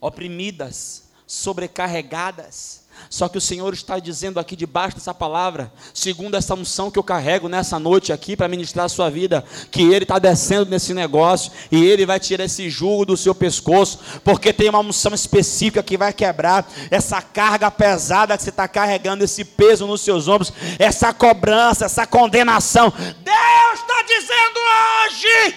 [0.01, 6.91] oprimidas, sobrecarregadas, só que o Senhor está dizendo aqui debaixo dessa palavra, segundo essa unção
[6.91, 10.69] que eu carrego nessa noite aqui para ministrar a sua vida, que Ele está descendo
[10.69, 15.13] nesse negócio e Ele vai tirar esse jugo do seu pescoço, porque tem uma unção
[15.13, 20.27] específica que vai quebrar essa carga pesada que você está carregando, esse peso nos seus
[20.27, 22.91] ombros, essa cobrança, essa condenação.
[22.91, 24.59] Deus está dizendo
[25.07, 25.55] hoje.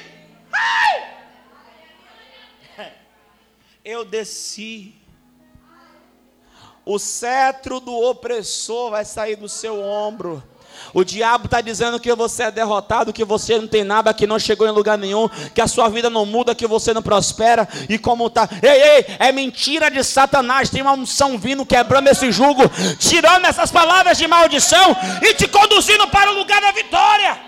[0.53, 1.11] Ai!
[3.85, 5.00] Eu desci
[6.93, 10.43] o cetro do opressor vai sair do seu ombro.
[10.93, 14.41] O diabo está dizendo que você é derrotado, que você não tem nada, que não
[14.41, 17.69] chegou em lugar nenhum, que a sua vida não muda, que você não prospera.
[17.89, 18.49] E como está?
[18.61, 20.69] Ei, ei, é mentira de Satanás.
[20.69, 22.63] Tem uma unção vindo, quebrando esse jugo,
[22.99, 27.41] tirando essas palavras de maldição e te conduzindo para o lugar da vitória.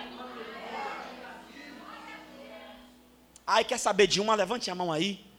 [3.45, 4.37] Ai, quer saber de uma?
[4.37, 5.32] Levante a mão aí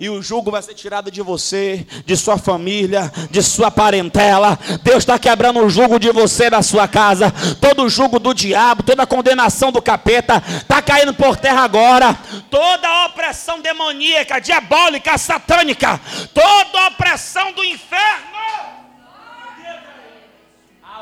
[0.00, 4.58] e o jugo vai ser tirado de você, de sua família, de sua parentela.
[4.82, 7.30] Deus está quebrando o jugo de você da sua casa,
[7.60, 12.18] todo o jugo do diabo, toda a condenação do capeta está caindo por terra agora.
[12.50, 16.00] Toda a opressão demoníaca, diabólica, satânica,
[16.32, 18.79] toda a opressão do inferno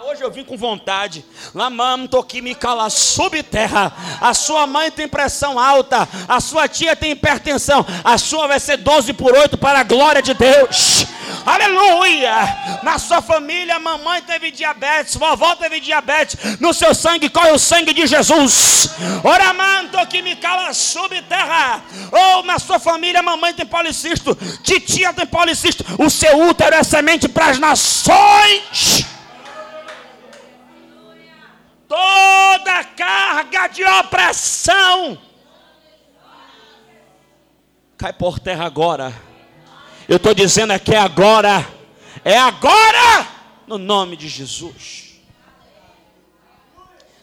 [0.09, 1.24] hoje eu vim com vontade.
[1.54, 3.92] Lamanto que me cala subterra.
[4.20, 6.09] A sua mãe tem pressão alta.
[6.26, 7.84] A sua tia tem hipertensão.
[8.02, 11.06] A sua vai ser 12 por 8 para a glória de Deus.
[11.44, 12.80] Aleluia!
[12.82, 16.59] Na sua família, mamãe teve diabetes, vovó teve diabetes.
[16.59, 18.90] No seu sangue corre o sangue de Jesus.
[19.22, 21.82] Oramanto que me cala subterra.
[22.11, 25.84] Ou na sua família, mamãe tem policisto, titia tem policisto.
[25.98, 29.18] O seu útero é semente para as nações
[31.89, 35.18] toda carga de opressão
[37.99, 39.12] cai por terra agora.
[40.09, 41.68] Eu estou dizendo é que é agora,
[42.24, 43.28] é agora,
[43.66, 45.20] no nome de Jesus.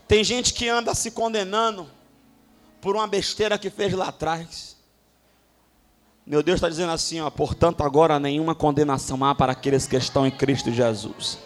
[0.05, 1.89] Tem gente que anda se condenando
[2.81, 4.75] por uma besteira que fez lá atrás.
[6.27, 10.27] Meu Deus está dizendo assim, ó, portanto agora nenhuma condenação há para aqueles que estão
[10.27, 11.39] em Cristo Jesus.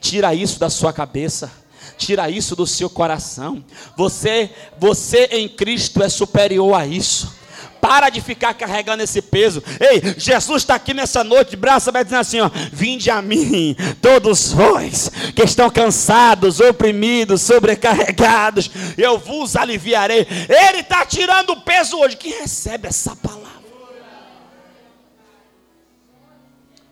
[0.00, 1.61] Tira isso da sua cabeça.
[1.96, 3.64] Tira isso do seu coração.
[3.96, 7.40] Você, você em Cristo é superior a isso.
[7.80, 9.60] Para de ficar carregando esse peso.
[9.80, 14.52] Ei, Jesus está aqui nessa noite, braço aberto, dizendo assim: ó, Vinde a mim, todos
[14.52, 20.26] vós que estão cansados, oprimidos, sobrecarregados, eu vos aliviarei.
[20.48, 22.16] Ele está tirando o peso hoje.
[22.16, 23.42] Quem recebe essa palavra?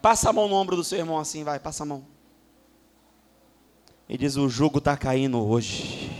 [0.03, 2.05] Passa a mão no ombro do seu irmão assim, vai, passa a mão.
[4.13, 6.11] E diz: O jugo está caindo hoje.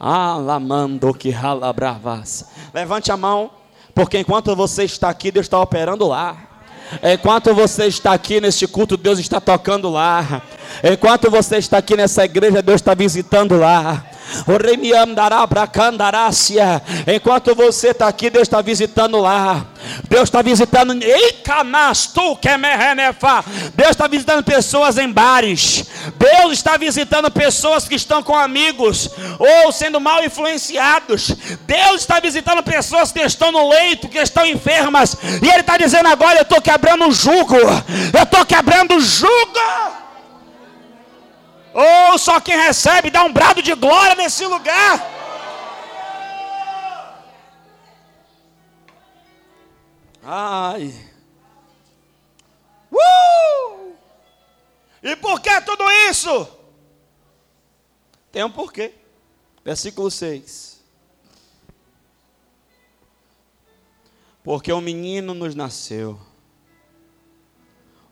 [0.00, 2.46] Alamando que rala bravas.
[2.72, 3.50] Levante a mão,
[3.94, 6.48] porque enquanto você está aqui, Deus está operando lá.
[7.02, 10.42] Enquanto você está aqui neste culto, Deus está tocando lá.
[10.82, 14.09] Enquanto você está aqui nessa igreja, Deus está visitando lá.
[17.06, 19.66] Enquanto você está aqui, Deus está visitando lá.
[20.08, 20.94] Deus está visitando.
[23.74, 25.84] Deus está visitando pessoas em bares.
[26.16, 31.32] Deus está visitando pessoas que estão com amigos ou sendo mal influenciados.
[31.66, 35.16] Deus está visitando pessoas que estão no leito, que estão enfermas.
[35.42, 37.56] E Ele está dizendo agora: Eu estou quebrando o jugo.
[37.56, 39.30] Eu estou quebrando o jugo.
[41.72, 45.00] Ou oh, só quem recebe dá um brado de glória nesse lugar.
[50.22, 50.92] Ai.
[52.90, 53.94] Uh!
[55.02, 56.48] E por que tudo isso?
[58.32, 58.92] Tem um porquê.
[59.64, 60.80] Versículo 6.
[64.42, 66.18] Porque um menino nos nasceu,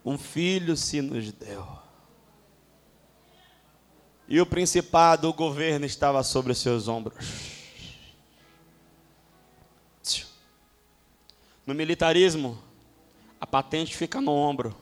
[0.05, 1.78] um filho se nos deu
[4.29, 7.17] e o principado, o governo estava sobre os seus ombros.
[11.65, 12.55] No militarismo,
[13.41, 14.77] a patente fica no ombro.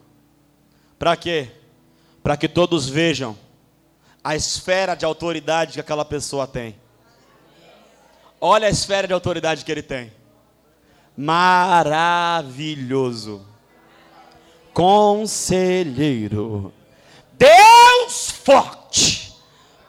[1.00, 1.50] Para quê?
[2.22, 3.38] Para que todos vejam
[4.22, 6.76] a esfera de autoridade que aquela pessoa tem.
[8.42, 10.12] Olha a esfera de autoridade que ele tem.
[11.16, 13.48] Maravilhoso.
[14.74, 16.74] Conselheiro.
[17.34, 18.87] Deus forte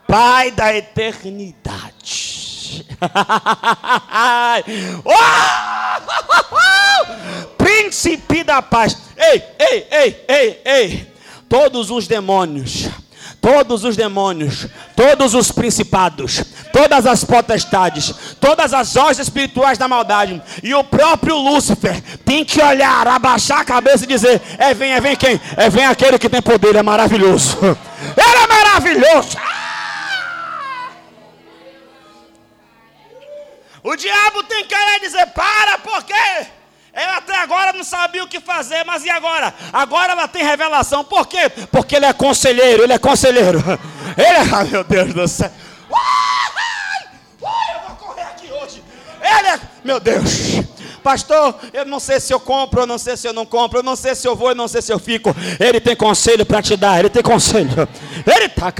[0.09, 2.83] Pai da eternidade.
[7.55, 8.97] Príncipe da paz.
[9.15, 11.13] Ei, ei, ei, ei, ei.
[11.47, 12.89] Todos os demônios
[13.41, 16.43] todos os demônios, todos os principados,
[16.73, 22.61] todas as potestades, todas as hostes espirituais da maldade, e o próprio Lúcifer tem que
[22.61, 25.39] olhar, abaixar a cabeça e dizer: É vem, é vem quem?
[25.55, 27.57] É vem aquele que tem poder, é maravilhoso.
[27.61, 29.37] Ele é maravilhoso.
[33.83, 36.47] O diabo tem que e dizer: Para, por quê?
[36.91, 39.53] Ela até agora não sabia o que fazer, mas e agora?
[39.71, 41.03] Agora ela tem revelação.
[41.03, 41.49] Por quê?
[41.71, 43.59] Porque ele é conselheiro, ele é conselheiro.
[44.17, 45.51] Ele é, ah, meu Deus do céu.
[45.89, 48.83] Uai, eu vou correr aqui hoje.
[49.21, 50.25] Ele é, meu Deus.
[50.99, 53.83] Pastor, eu não sei se eu compro, eu não sei se eu não compro, eu
[53.83, 55.35] não sei se eu vou, eu não sei se eu fico.
[55.59, 57.87] Ele tem conselho para te dar, ele tem conselho.
[58.25, 58.71] Ele tá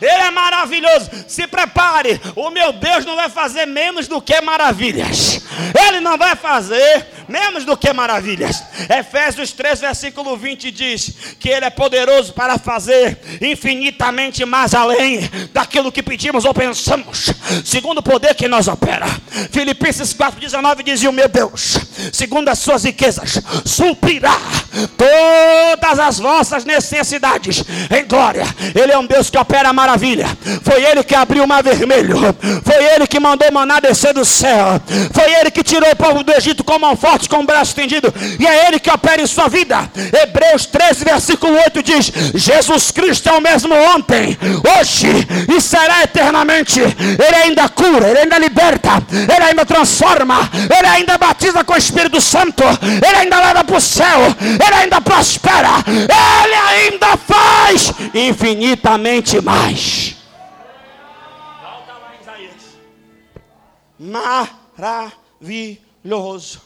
[0.00, 1.10] Ele é maravilhoso.
[1.26, 5.40] Se prepare, o meu Deus não vai fazer menos do que maravilhas.
[5.86, 8.62] Ele não vai fazer menos do que maravilhas.
[8.88, 15.92] Efésios 3, versículo 20 diz que ele é poderoso para fazer infinitamente mais além daquilo
[15.92, 17.32] que pedimos ou pensamos,
[17.64, 19.06] segundo o poder que nós opera.
[19.50, 21.78] Filipenses 4,19 diz: o meu Deus,
[22.12, 24.36] segundo as suas riquezas, suprirá
[24.96, 28.44] todas as vossas necessidades em glória.
[28.74, 30.26] Ele é um Deus que opera maravilha.
[30.62, 32.16] Foi Ele que abriu o mar vermelho.
[32.64, 34.80] Foi Ele que mandou maná descer do céu.
[35.12, 38.12] Foi Ele que tirou o povo do Egito com mão forte, com o braço estendido.
[38.38, 39.90] E é Ele que opera em sua vida.
[40.22, 44.36] Hebreus 13, versículo 8 diz: Jesus Cristo é o mesmo ontem,
[44.78, 45.08] hoje
[45.54, 46.80] e será eternamente.
[46.80, 52.20] Ele ainda cura, Ele ainda liberta, Ele ainda transforma, Ele ainda batiza com o Espírito
[52.20, 52.62] Santo,
[53.06, 60.16] Ele ainda leva para o céu, Ele ainda prospera, Ele ainda faz infinitamente mais.
[61.62, 62.52] Volta lá em Isaías.
[66.02, 66.60] Maravilhoso.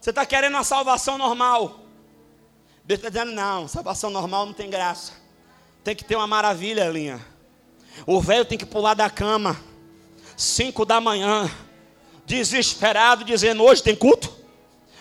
[0.00, 1.80] Você está querendo uma salvação normal.
[2.84, 5.12] Deus está dizendo, não, salvação normal não tem graça.
[5.84, 7.24] Tem que ter uma maravilha, linha.
[8.06, 9.56] O velho tem que pular da cama
[10.36, 11.48] cinco da manhã,
[12.26, 14.32] desesperado, dizendo: Hoje tem culto?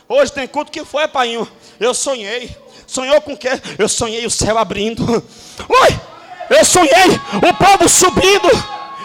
[0.08, 1.36] Hoje tem culto que foi, pai?
[1.80, 2.56] Eu sonhei.
[2.86, 3.50] Sonhou com o quê?
[3.78, 5.04] Eu sonhei o céu abrindo.
[5.70, 6.00] Ui!
[6.50, 8.50] Eu sonhei o povo subindo.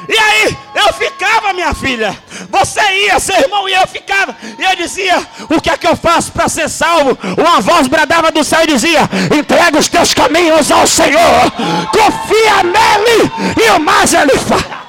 [0.08, 2.16] E aí, eu ficava, minha filha.
[2.50, 4.36] Você ia, seu irmão, e eu ficava.
[4.58, 7.16] E eu dizia: O que é que eu faço para ser salvo?
[7.38, 11.52] Uma voz bradava do céu e dizia: Entrega os teus caminhos ao Senhor.
[11.92, 13.30] Confia nele,
[13.64, 14.86] e o mais ele fará.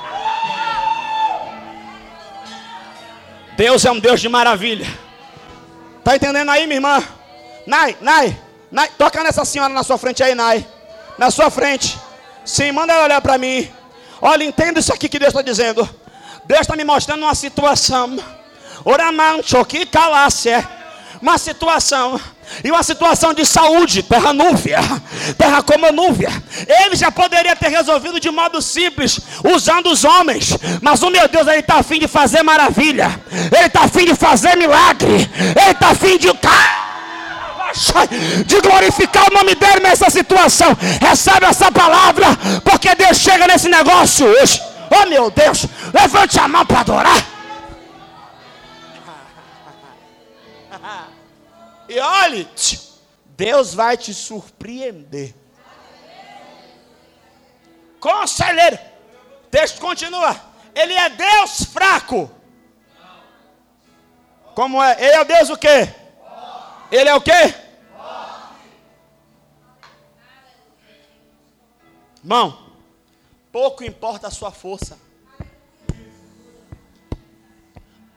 [3.58, 4.88] Deus é um Deus de maravilha.
[6.03, 7.03] Tá entendendo aí, minha irmã?
[7.66, 8.39] Nai, Nai,
[8.72, 10.66] Nai, toca nessa senhora na sua frente aí, Nai.
[11.18, 11.97] Na sua frente.
[12.45, 13.68] Sim, manda ela olhar para mim.
[14.22, 15.89] Olha, entenda isso aqui que Deus está dizendo.
[16.45, 18.18] Deus está me mostrando uma situação.
[18.86, 20.51] Oramancho, que calasse.
[21.22, 22.20] Uma situação
[22.63, 24.80] e uma situação de saúde, terra núvia,
[25.38, 26.32] terra como núvia.
[26.68, 31.47] Ele já poderia ter resolvido de modo simples, usando os homens, mas o meu Deus,
[31.47, 33.20] ele está afim de fazer maravilha,
[33.55, 36.28] ele está afim de fazer milagre, ele está afim de
[38.45, 40.76] de glorificar o nome dele nessa situação.
[41.01, 42.28] Recebe essa palavra,
[42.63, 44.61] porque Deus chega nesse negócio hoje.
[44.89, 47.37] Oh meu Deus, levante a mão para adorar.
[51.88, 52.48] E olhe,
[53.26, 55.34] Deus vai te surpreender.
[58.00, 58.78] Conselheiro.
[59.50, 60.36] Texto continua.
[60.76, 62.30] Ele é Deus fraco.
[64.54, 64.94] Como é?
[64.94, 65.94] Ele é Deus o quê?
[66.92, 67.54] Ele é o quê?
[72.24, 72.72] Irmão,
[73.52, 75.00] pouco importa a sua força.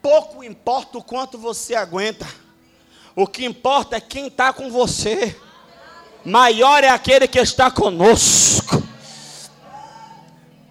[0.03, 2.27] Pouco importa o quanto você aguenta.
[3.15, 5.37] O que importa é quem está com você.
[6.25, 8.83] Maior é aquele que está conosco.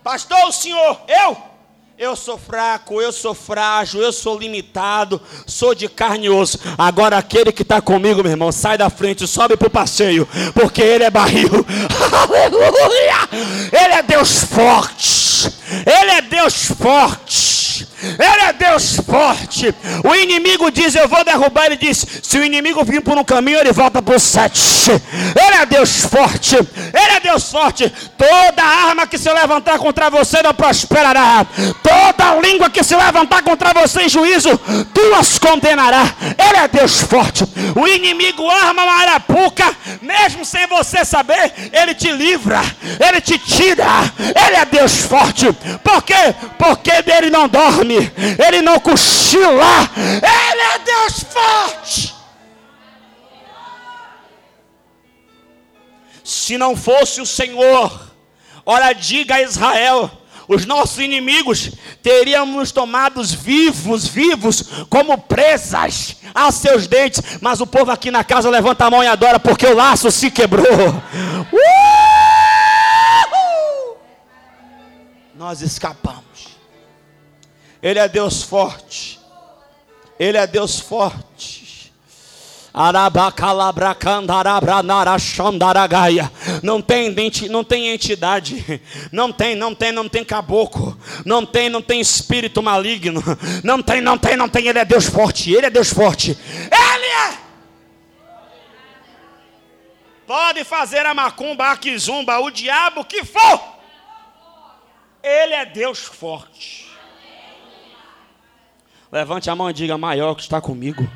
[0.03, 1.49] Pastor, o senhor, eu?
[1.97, 6.57] Eu sou fraco, eu sou frágil, eu sou limitado, sou de carne e osso.
[6.77, 10.81] Agora aquele que está comigo, meu irmão, sai da frente, sobe para o passeio, porque
[10.81, 11.49] ele é barril.
[12.23, 13.27] Aleluia!
[13.73, 15.51] Ele é Deus forte.
[15.85, 17.85] Ele é Deus forte.
[18.01, 19.73] Ele é Deus forte.
[20.03, 21.65] O inimigo diz: Eu vou derrubar.
[21.65, 24.91] Ele diz: Se o inimigo vir por um caminho, ele volta por sete.
[24.91, 26.55] Ele é Deus forte.
[26.55, 27.91] Ele é Deus forte.
[28.17, 31.45] Toda arma que se levantar contra você não prosperará.
[31.83, 34.57] Toda língua que se levantar contra você em juízo,
[34.93, 36.03] tu as condenará.
[36.37, 37.45] Ele é Deus forte.
[37.75, 39.65] O inimigo arma uma arapuca,
[40.01, 42.61] mesmo sem você saber, ele te livra,
[42.99, 43.85] ele te tira.
[44.19, 45.51] Ele é Deus forte.
[45.83, 46.35] Por quê?
[46.57, 49.89] Porque dele não dorme, ele não cochila.
[49.97, 52.15] Ele é Deus forte.
[56.23, 58.11] Se não fosse o Senhor,
[58.65, 60.11] olha, diga a Israel:
[60.47, 61.71] os nossos inimigos
[62.01, 67.21] teríamos tomados vivos, vivos, como presas a seus dentes.
[67.41, 70.29] Mas o povo aqui na casa levanta a mão e adora, porque o laço se
[70.29, 70.65] quebrou.
[70.65, 71.89] Uh!
[75.35, 76.48] Nós escapamos.
[77.81, 79.19] Ele é Deus forte.
[80.19, 81.59] Ele é Deus forte.
[86.61, 87.13] Não tem,
[87.49, 92.61] não tem entidade, não tem, não tem, não tem caboclo, não tem, não tem espírito
[92.61, 93.23] maligno,
[93.63, 94.67] não tem, não tem, não tem.
[94.67, 96.37] Ele é Deus forte, Ele é Deus forte,
[96.71, 97.37] Ele é.
[100.27, 103.61] Pode fazer a macumba, a quizumba, o diabo que for,
[105.23, 106.88] Ele é Deus forte.
[109.11, 111.07] Levante a mão e diga: maior que está comigo.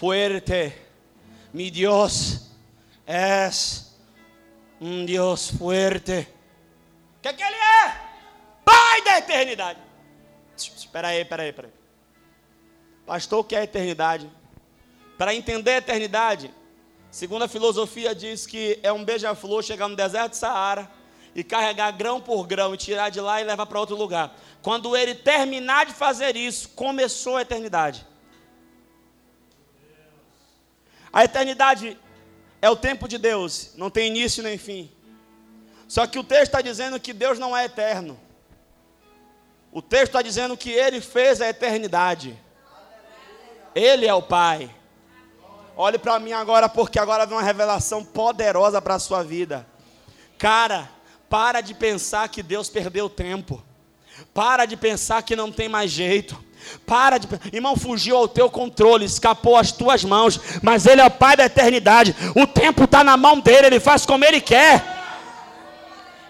[0.00, 0.72] fuerte.
[1.52, 2.48] Mi Dios
[3.06, 3.94] es
[4.80, 6.26] um Deus fuerte.
[7.18, 8.00] O que, que Ele é?
[8.64, 9.78] Pai da eternidade.
[10.56, 11.74] Espera aí, espera aí, espera aí.
[13.04, 14.30] Pastor, o que é a eternidade?
[15.18, 16.50] Para entender a eternidade,
[17.10, 20.90] segundo a filosofia, diz que é um beija-flor chegar no deserto de Saara
[21.34, 24.36] e carregar grão por grão e tirar de lá e levar para outro lugar.
[24.62, 28.06] Quando ele terminar de fazer isso, começou a eternidade.
[31.12, 31.98] A eternidade
[32.62, 34.90] é o tempo de Deus, não tem início nem fim.
[35.88, 38.18] Só que o texto está dizendo que Deus não é eterno.
[39.72, 42.38] O texto está dizendo que Ele fez a eternidade.
[43.74, 44.70] Ele é o Pai.
[45.76, 49.66] Olhe para mim agora, porque agora vem uma revelação poderosa para a sua vida.
[50.38, 50.90] Cara,
[51.30, 53.62] para de pensar que Deus perdeu tempo.
[54.34, 56.36] Para de pensar que não tem mais jeito.
[56.84, 57.28] Para de.
[57.52, 60.40] Irmão, fugiu ao teu controle, escapou às tuas mãos.
[60.60, 62.14] Mas Ele é o Pai da eternidade.
[62.34, 64.98] O tempo está na mão dele, Ele faz como Ele quer.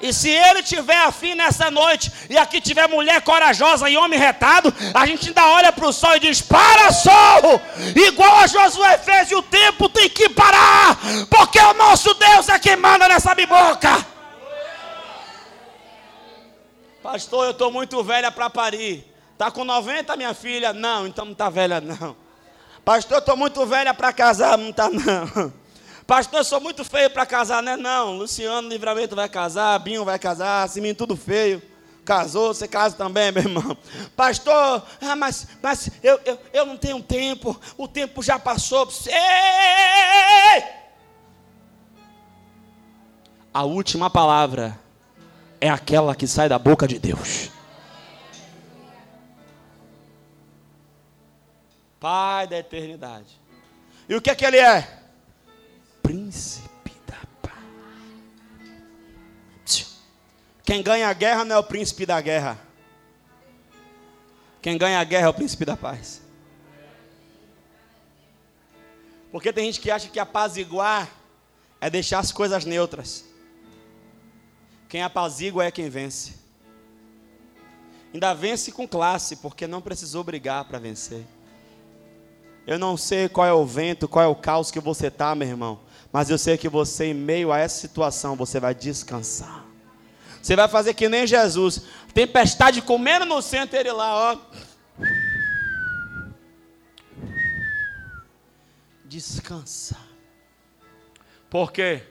[0.02, 4.72] E se ele tiver afim nessa noite, e aqui tiver mulher corajosa e homem retado,
[4.94, 7.60] a gente ainda olha para o sol e diz: Para, sol!
[7.94, 10.98] Igual a Josué fez, e o tempo tem que parar,
[11.28, 14.19] porque o nosso Deus é quem manda nessa biboca.
[17.02, 19.06] Pastor, eu estou muito velha para parir.
[19.32, 20.72] Está com 90, minha filha?
[20.72, 22.14] Não, então não está velha, não.
[22.84, 24.58] Pastor, estou muito velha para casar?
[24.58, 25.52] Não está, não.
[26.06, 27.76] Pastor, sou muito feio para casar, né?
[27.76, 28.18] Não.
[28.18, 31.62] Luciano Livramento vai casar, Binho vai casar, Siminho tudo feio.
[32.04, 33.76] Casou, você casa também, meu irmão.
[34.16, 38.88] Pastor, ah, mas, mas eu, eu, eu não tenho tempo, o tempo já passou.
[39.06, 40.64] Ei!
[43.54, 44.78] A última palavra
[45.60, 47.50] é aquela que sai da boca de Deus.
[52.00, 53.38] Pai da eternidade.
[54.08, 55.00] E o que é que ele é?
[56.02, 57.60] Príncipe da paz.
[60.64, 62.58] Quem ganha a guerra não é o príncipe da guerra.
[64.62, 66.22] Quem ganha a guerra é o príncipe da paz.
[69.30, 71.08] Porque tem gente que acha que apaziguar
[71.80, 73.29] é deixar as coisas neutras.
[74.90, 76.34] Quem apazigua é quem vence.
[78.12, 81.24] Ainda vence com classe, porque não precisou brigar para vencer.
[82.66, 85.46] Eu não sei qual é o vento, qual é o caos que você está, meu
[85.46, 85.78] irmão.
[86.12, 89.64] Mas eu sei que você, em meio a essa situação, você vai descansar.
[90.42, 91.82] Você vai fazer que nem Jesus.
[92.12, 94.38] Tempestade comendo no centro, ele lá, ó.
[99.04, 99.96] Descansa.
[101.48, 102.02] Porque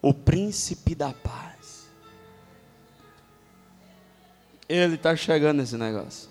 [0.00, 1.53] o príncipe da paz.
[4.68, 6.28] Ele está chegando nesse negócio.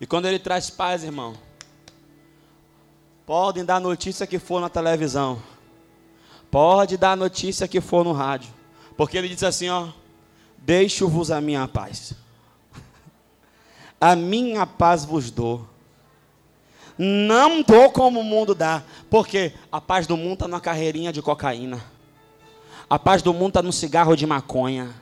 [0.00, 1.36] E quando ele traz paz, irmão,
[3.26, 5.42] podem dar notícia que for na televisão,
[6.50, 8.52] pode dar notícia que for no rádio,
[8.96, 9.88] porque ele diz assim: ó,
[10.58, 12.14] deixo-vos a minha paz,
[14.00, 15.66] a minha paz vos dou.
[16.96, 21.22] Não dou como o mundo dá, porque a paz do mundo está na carreirinha de
[21.22, 21.80] cocaína.
[22.90, 24.92] A paz do mundo está no cigarro de maconha.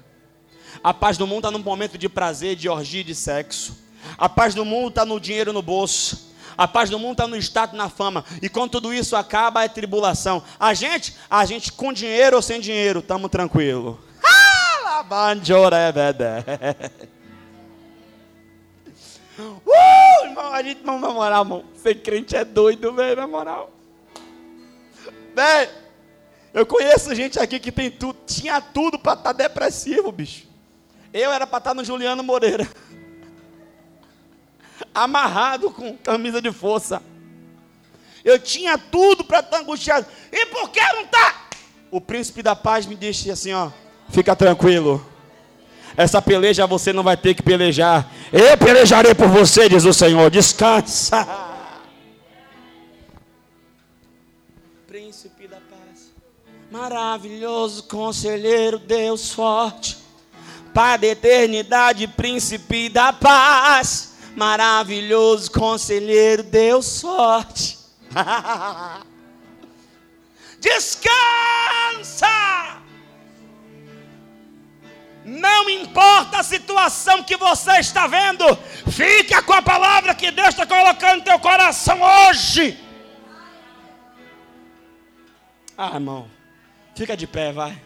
[0.83, 3.77] A paz do mundo está no momento de prazer, de orgia, de sexo.
[4.16, 6.35] A paz do mundo está no dinheiro no bolso.
[6.57, 8.24] A paz do mundo está no status, na fama.
[8.41, 10.43] E quando tudo isso acaba, é tribulação.
[10.59, 14.01] A gente, a gente com dinheiro ou sem dinheiro, estamos tranquilo.
[19.39, 23.70] Uh, irmão, a gente, na moral, irmão, ser crente é doido, velho, na moral.
[25.35, 25.70] Velho,
[26.55, 30.45] eu conheço gente aqui que tem tudo, tinha tudo para estar tá depressivo, bicho.
[31.16, 32.68] Eu era para estar no Juliano Moreira
[34.94, 37.02] amarrado com camisa de força.
[38.22, 40.06] Eu tinha tudo para estar angustiado.
[40.30, 41.46] E por que não está?
[41.90, 43.70] O príncipe da paz me disse assim: ó,
[44.10, 45.04] fica tranquilo.
[45.96, 48.12] Essa peleja você não vai ter que pelejar.
[48.30, 50.30] Eu pelejarei por você, diz o Senhor.
[50.30, 51.26] Descansa.
[54.86, 56.12] Príncipe da paz,
[56.70, 59.96] maravilhoso conselheiro, Deus forte,
[60.77, 67.79] Pai da eternidade, príncipe da paz maravilhoso conselheiro, deu sorte.
[70.61, 72.27] Descansa!
[75.24, 78.45] Não importa a situação que você está vendo,
[78.93, 82.79] fica com a palavra que Deus está colocando no teu coração hoje.
[85.74, 86.31] Ah, irmão,
[86.95, 87.86] fica de pé, vai.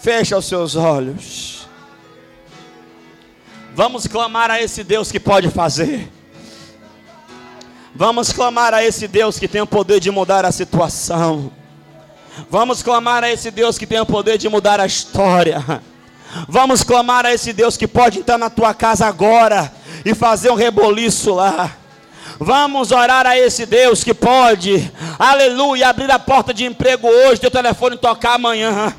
[0.00, 1.68] Fecha os seus olhos.
[3.74, 6.10] Vamos clamar a esse Deus que pode fazer.
[7.94, 11.52] Vamos clamar a esse Deus que tem o poder de mudar a situação.
[12.48, 15.82] Vamos clamar a esse Deus que tem o poder de mudar a história.
[16.48, 19.70] Vamos clamar a esse Deus que pode entrar na tua casa agora
[20.02, 21.76] e fazer um reboliço lá.
[22.38, 27.50] Vamos orar a esse Deus que pode, aleluia, abrir a porta de emprego hoje, teu
[27.50, 28.94] telefone tocar amanhã.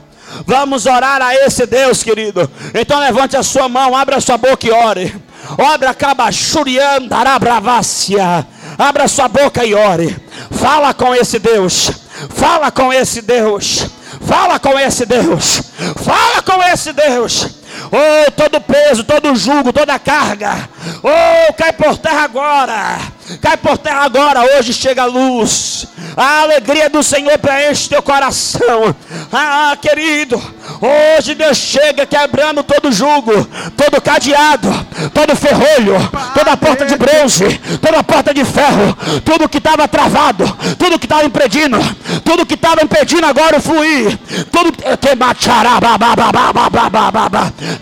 [0.46, 2.50] Vamos orar a esse Deus, querido.
[2.74, 5.16] Então levante a sua mão, abra a sua boca e ore.
[5.58, 8.48] Obra cabachurianda, arabravácia.
[8.78, 10.16] Abra sua boca e ore.
[10.52, 11.92] Fala com esse Deus.
[12.30, 13.88] Fala com esse Deus.
[14.26, 15.62] Fala com esse Deus.
[16.04, 17.62] Fala com esse Deus.
[17.92, 20.70] Oh, todo peso, todo jugo, toda carga.
[21.04, 23.00] Oh, cai por terra agora.
[23.42, 24.42] Cai por terra agora.
[24.58, 25.88] Hoje chega a luz.
[26.18, 28.96] A alegria do Senhor preenche teu coração.
[29.32, 30.42] Ah, querido.
[30.82, 34.68] Hoje Deus chega quebrando todo jugo, todo cadeado,
[35.14, 35.96] todo ferrolho,
[36.34, 40.46] toda porta de bronze, toda porta de ferro, tudo que estava travado,
[40.80, 41.78] tudo que estava impedindo,
[42.26, 44.18] tudo que estava impedindo agora o fluir,
[44.52, 44.82] tudo que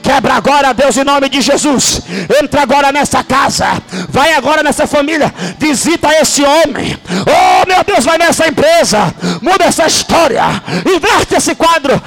[0.03, 2.01] quebra agora, Deus, em nome de Jesus.
[2.41, 6.97] Entra agora nessa casa, vai agora nessa família, visita esse homem.
[7.09, 10.43] Oh, meu Deus, vai nessa empresa, muda essa história,
[10.85, 12.01] inverte esse quadro.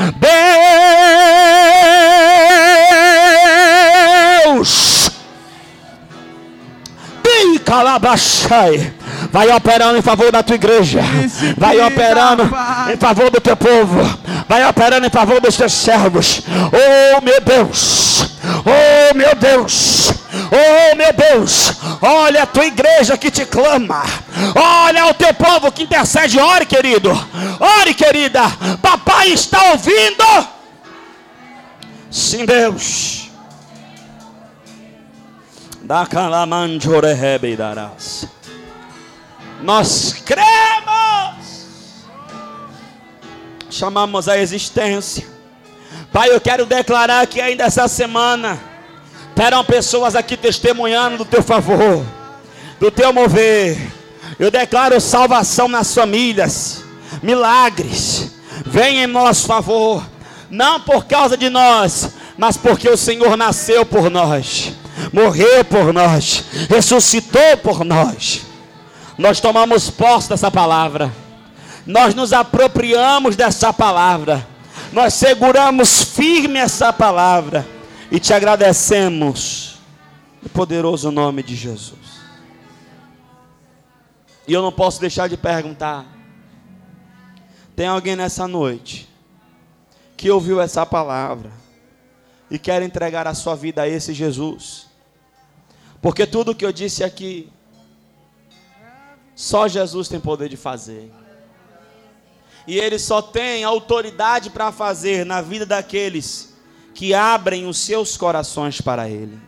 [4.46, 4.92] Deus.
[7.72, 8.92] Calabachai.
[9.32, 11.00] Vai operando em favor da tua igreja.
[11.56, 12.42] Vai operando
[12.92, 14.18] em favor do teu povo.
[14.46, 16.42] Vai operando em favor dos teus servos.
[16.46, 18.36] Oh meu Deus.
[18.66, 20.21] Oh meu Deus.
[20.34, 21.74] Oh meu Deus.
[22.00, 24.02] Olha a tua igreja que te clama.
[24.54, 26.38] Olha o teu povo que intercede.
[26.40, 27.10] Ore, querido.
[27.80, 28.42] Ore, querida.
[28.80, 30.24] Papai está ouvindo.
[32.10, 33.30] Sim, Deus.
[35.82, 36.06] Da.
[39.60, 41.66] Nós cremos.
[43.70, 45.26] Chamamos a existência.
[46.10, 48.71] Pai, eu quero declarar que ainda essa semana
[49.34, 52.04] terão pessoas aqui testemunhando do teu favor,
[52.78, 53.78] do teu mover.
[54.38, 56.84] Eu declaro salvação nas famílias,
[57.22, 58.32] milagres.
[58.64, 60.06] Venha em nosso favor,
[60.50, 64.72] não por causa de nós, mas porque o Senhor nasceu por nós,
[65.12, 68.42] morreu por nós, ressuscitou por nós.
[69.18, 71.12] Nós tomamos posse dessa palavra.
[71.86, 74.46] Nós nos apropriamos dessa palavra.
[74.92, 77.66] Nós seguramos firme essa palavra
[78.12, 79.78] e te agradecemos
[80.42, 82.20] no poderoso nome de Jesus.
[84.46, 86.04] E eu não posso deixar de perguntar:
[87.74, 89.08] tem alguém nessa noite
[90.14, 91.50] que ouviu essa palavra
[92.50, 94.88] e quer entregar a sua vida a esse Jesus?
[96.02, 97.50] Porque tudo que eu disse aqui
[99.34, 101.10] só Jesus tem poder de fazer.
[102.66, 106.51] E Ele só tem autoridade para fazer na vida daqueles
[106.94, 109.38] que abrem os seus corações para Ele.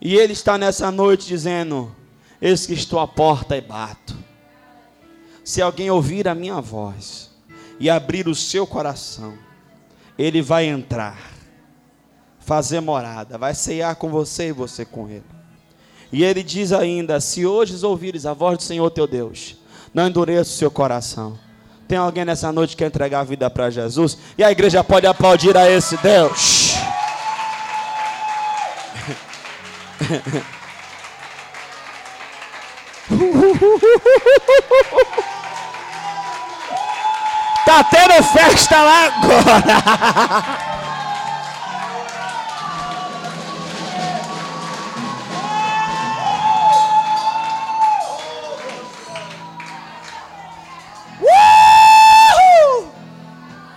[0.00, 1.94] E Ele está nessa noite dizendo:
[2.40, 4.16] Eis que estou à porta e bato.
[5.44, 7.30] Se alguém ouvir a minha voz
[7.80, 9.36] e abrir o seu coração,
[10.18, 11.32] ele vai entrar,
[12.38, 15.24] fazer morada, vai ceiar com você e você com ele.
[16.12, 19.56] E ele diz ainda: Se hoje ouvires a voz do Senhor teu Deus,
[19.94, 21.38] não endureça o seu coração.
[21.88, 24.18] Tem alguém nessa noite que quer entregar a vida para Jesus?
[24.36, 26.74] E a igreja pode aplaudir a esse Deus.
[37.64, 40.58] Tá tendo festa lá agora.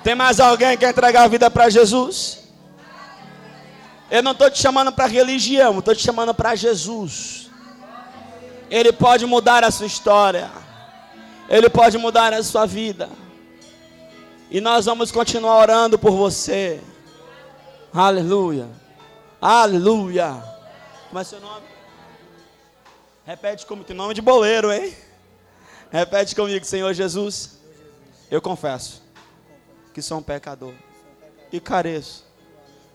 [0.03, 2.39] Tem mais alguém que quer entregar a vida para Jesus?
[4.09, 7.49] Eu não estou te chamando para religião, estou te chamando para Jesus.
[8.69, 10.49] Ele pode mudar a sua história.
[11.47, 13.09] Ele pode mudar a sua vida.
[14.49, 16.81] E nós vamos continuar orando por você.
[17.93, 18.67] Aleluia.
[19.39, 20.43] Aleluia.
[21.09, 21.65] Como é seu nome?
[23.25, 23.85] Repete comigo.
[23.85, 24.95] Tem nome de boleiro, hein?
[25.91, 27.57] Repete comigo, Senhor Jesus.
[28.29, 29.10] Eu confesso
[29.93, 30.73] que sou um pecador
[31.51, 32.25] e careço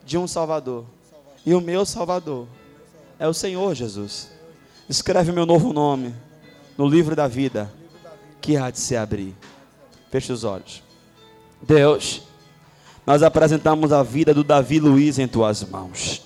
[0.04, 0.84] de um Salvador.
[1.44, 2.46] E o meu Salvador
[3.18, 4.30] é o Senhor Jesus.
[4.88, 6.14] Escreve meu novo nome
[6.76, 7.72] no livro da vida
[8.40, 9.34] que há de se abrir.
[10.10, 10.82] Feche os olhos.
[11.62, 12.22] Deus,
[13.06, 16.25] nós apresentamos a vida do Davi Luiz em tuas mãos.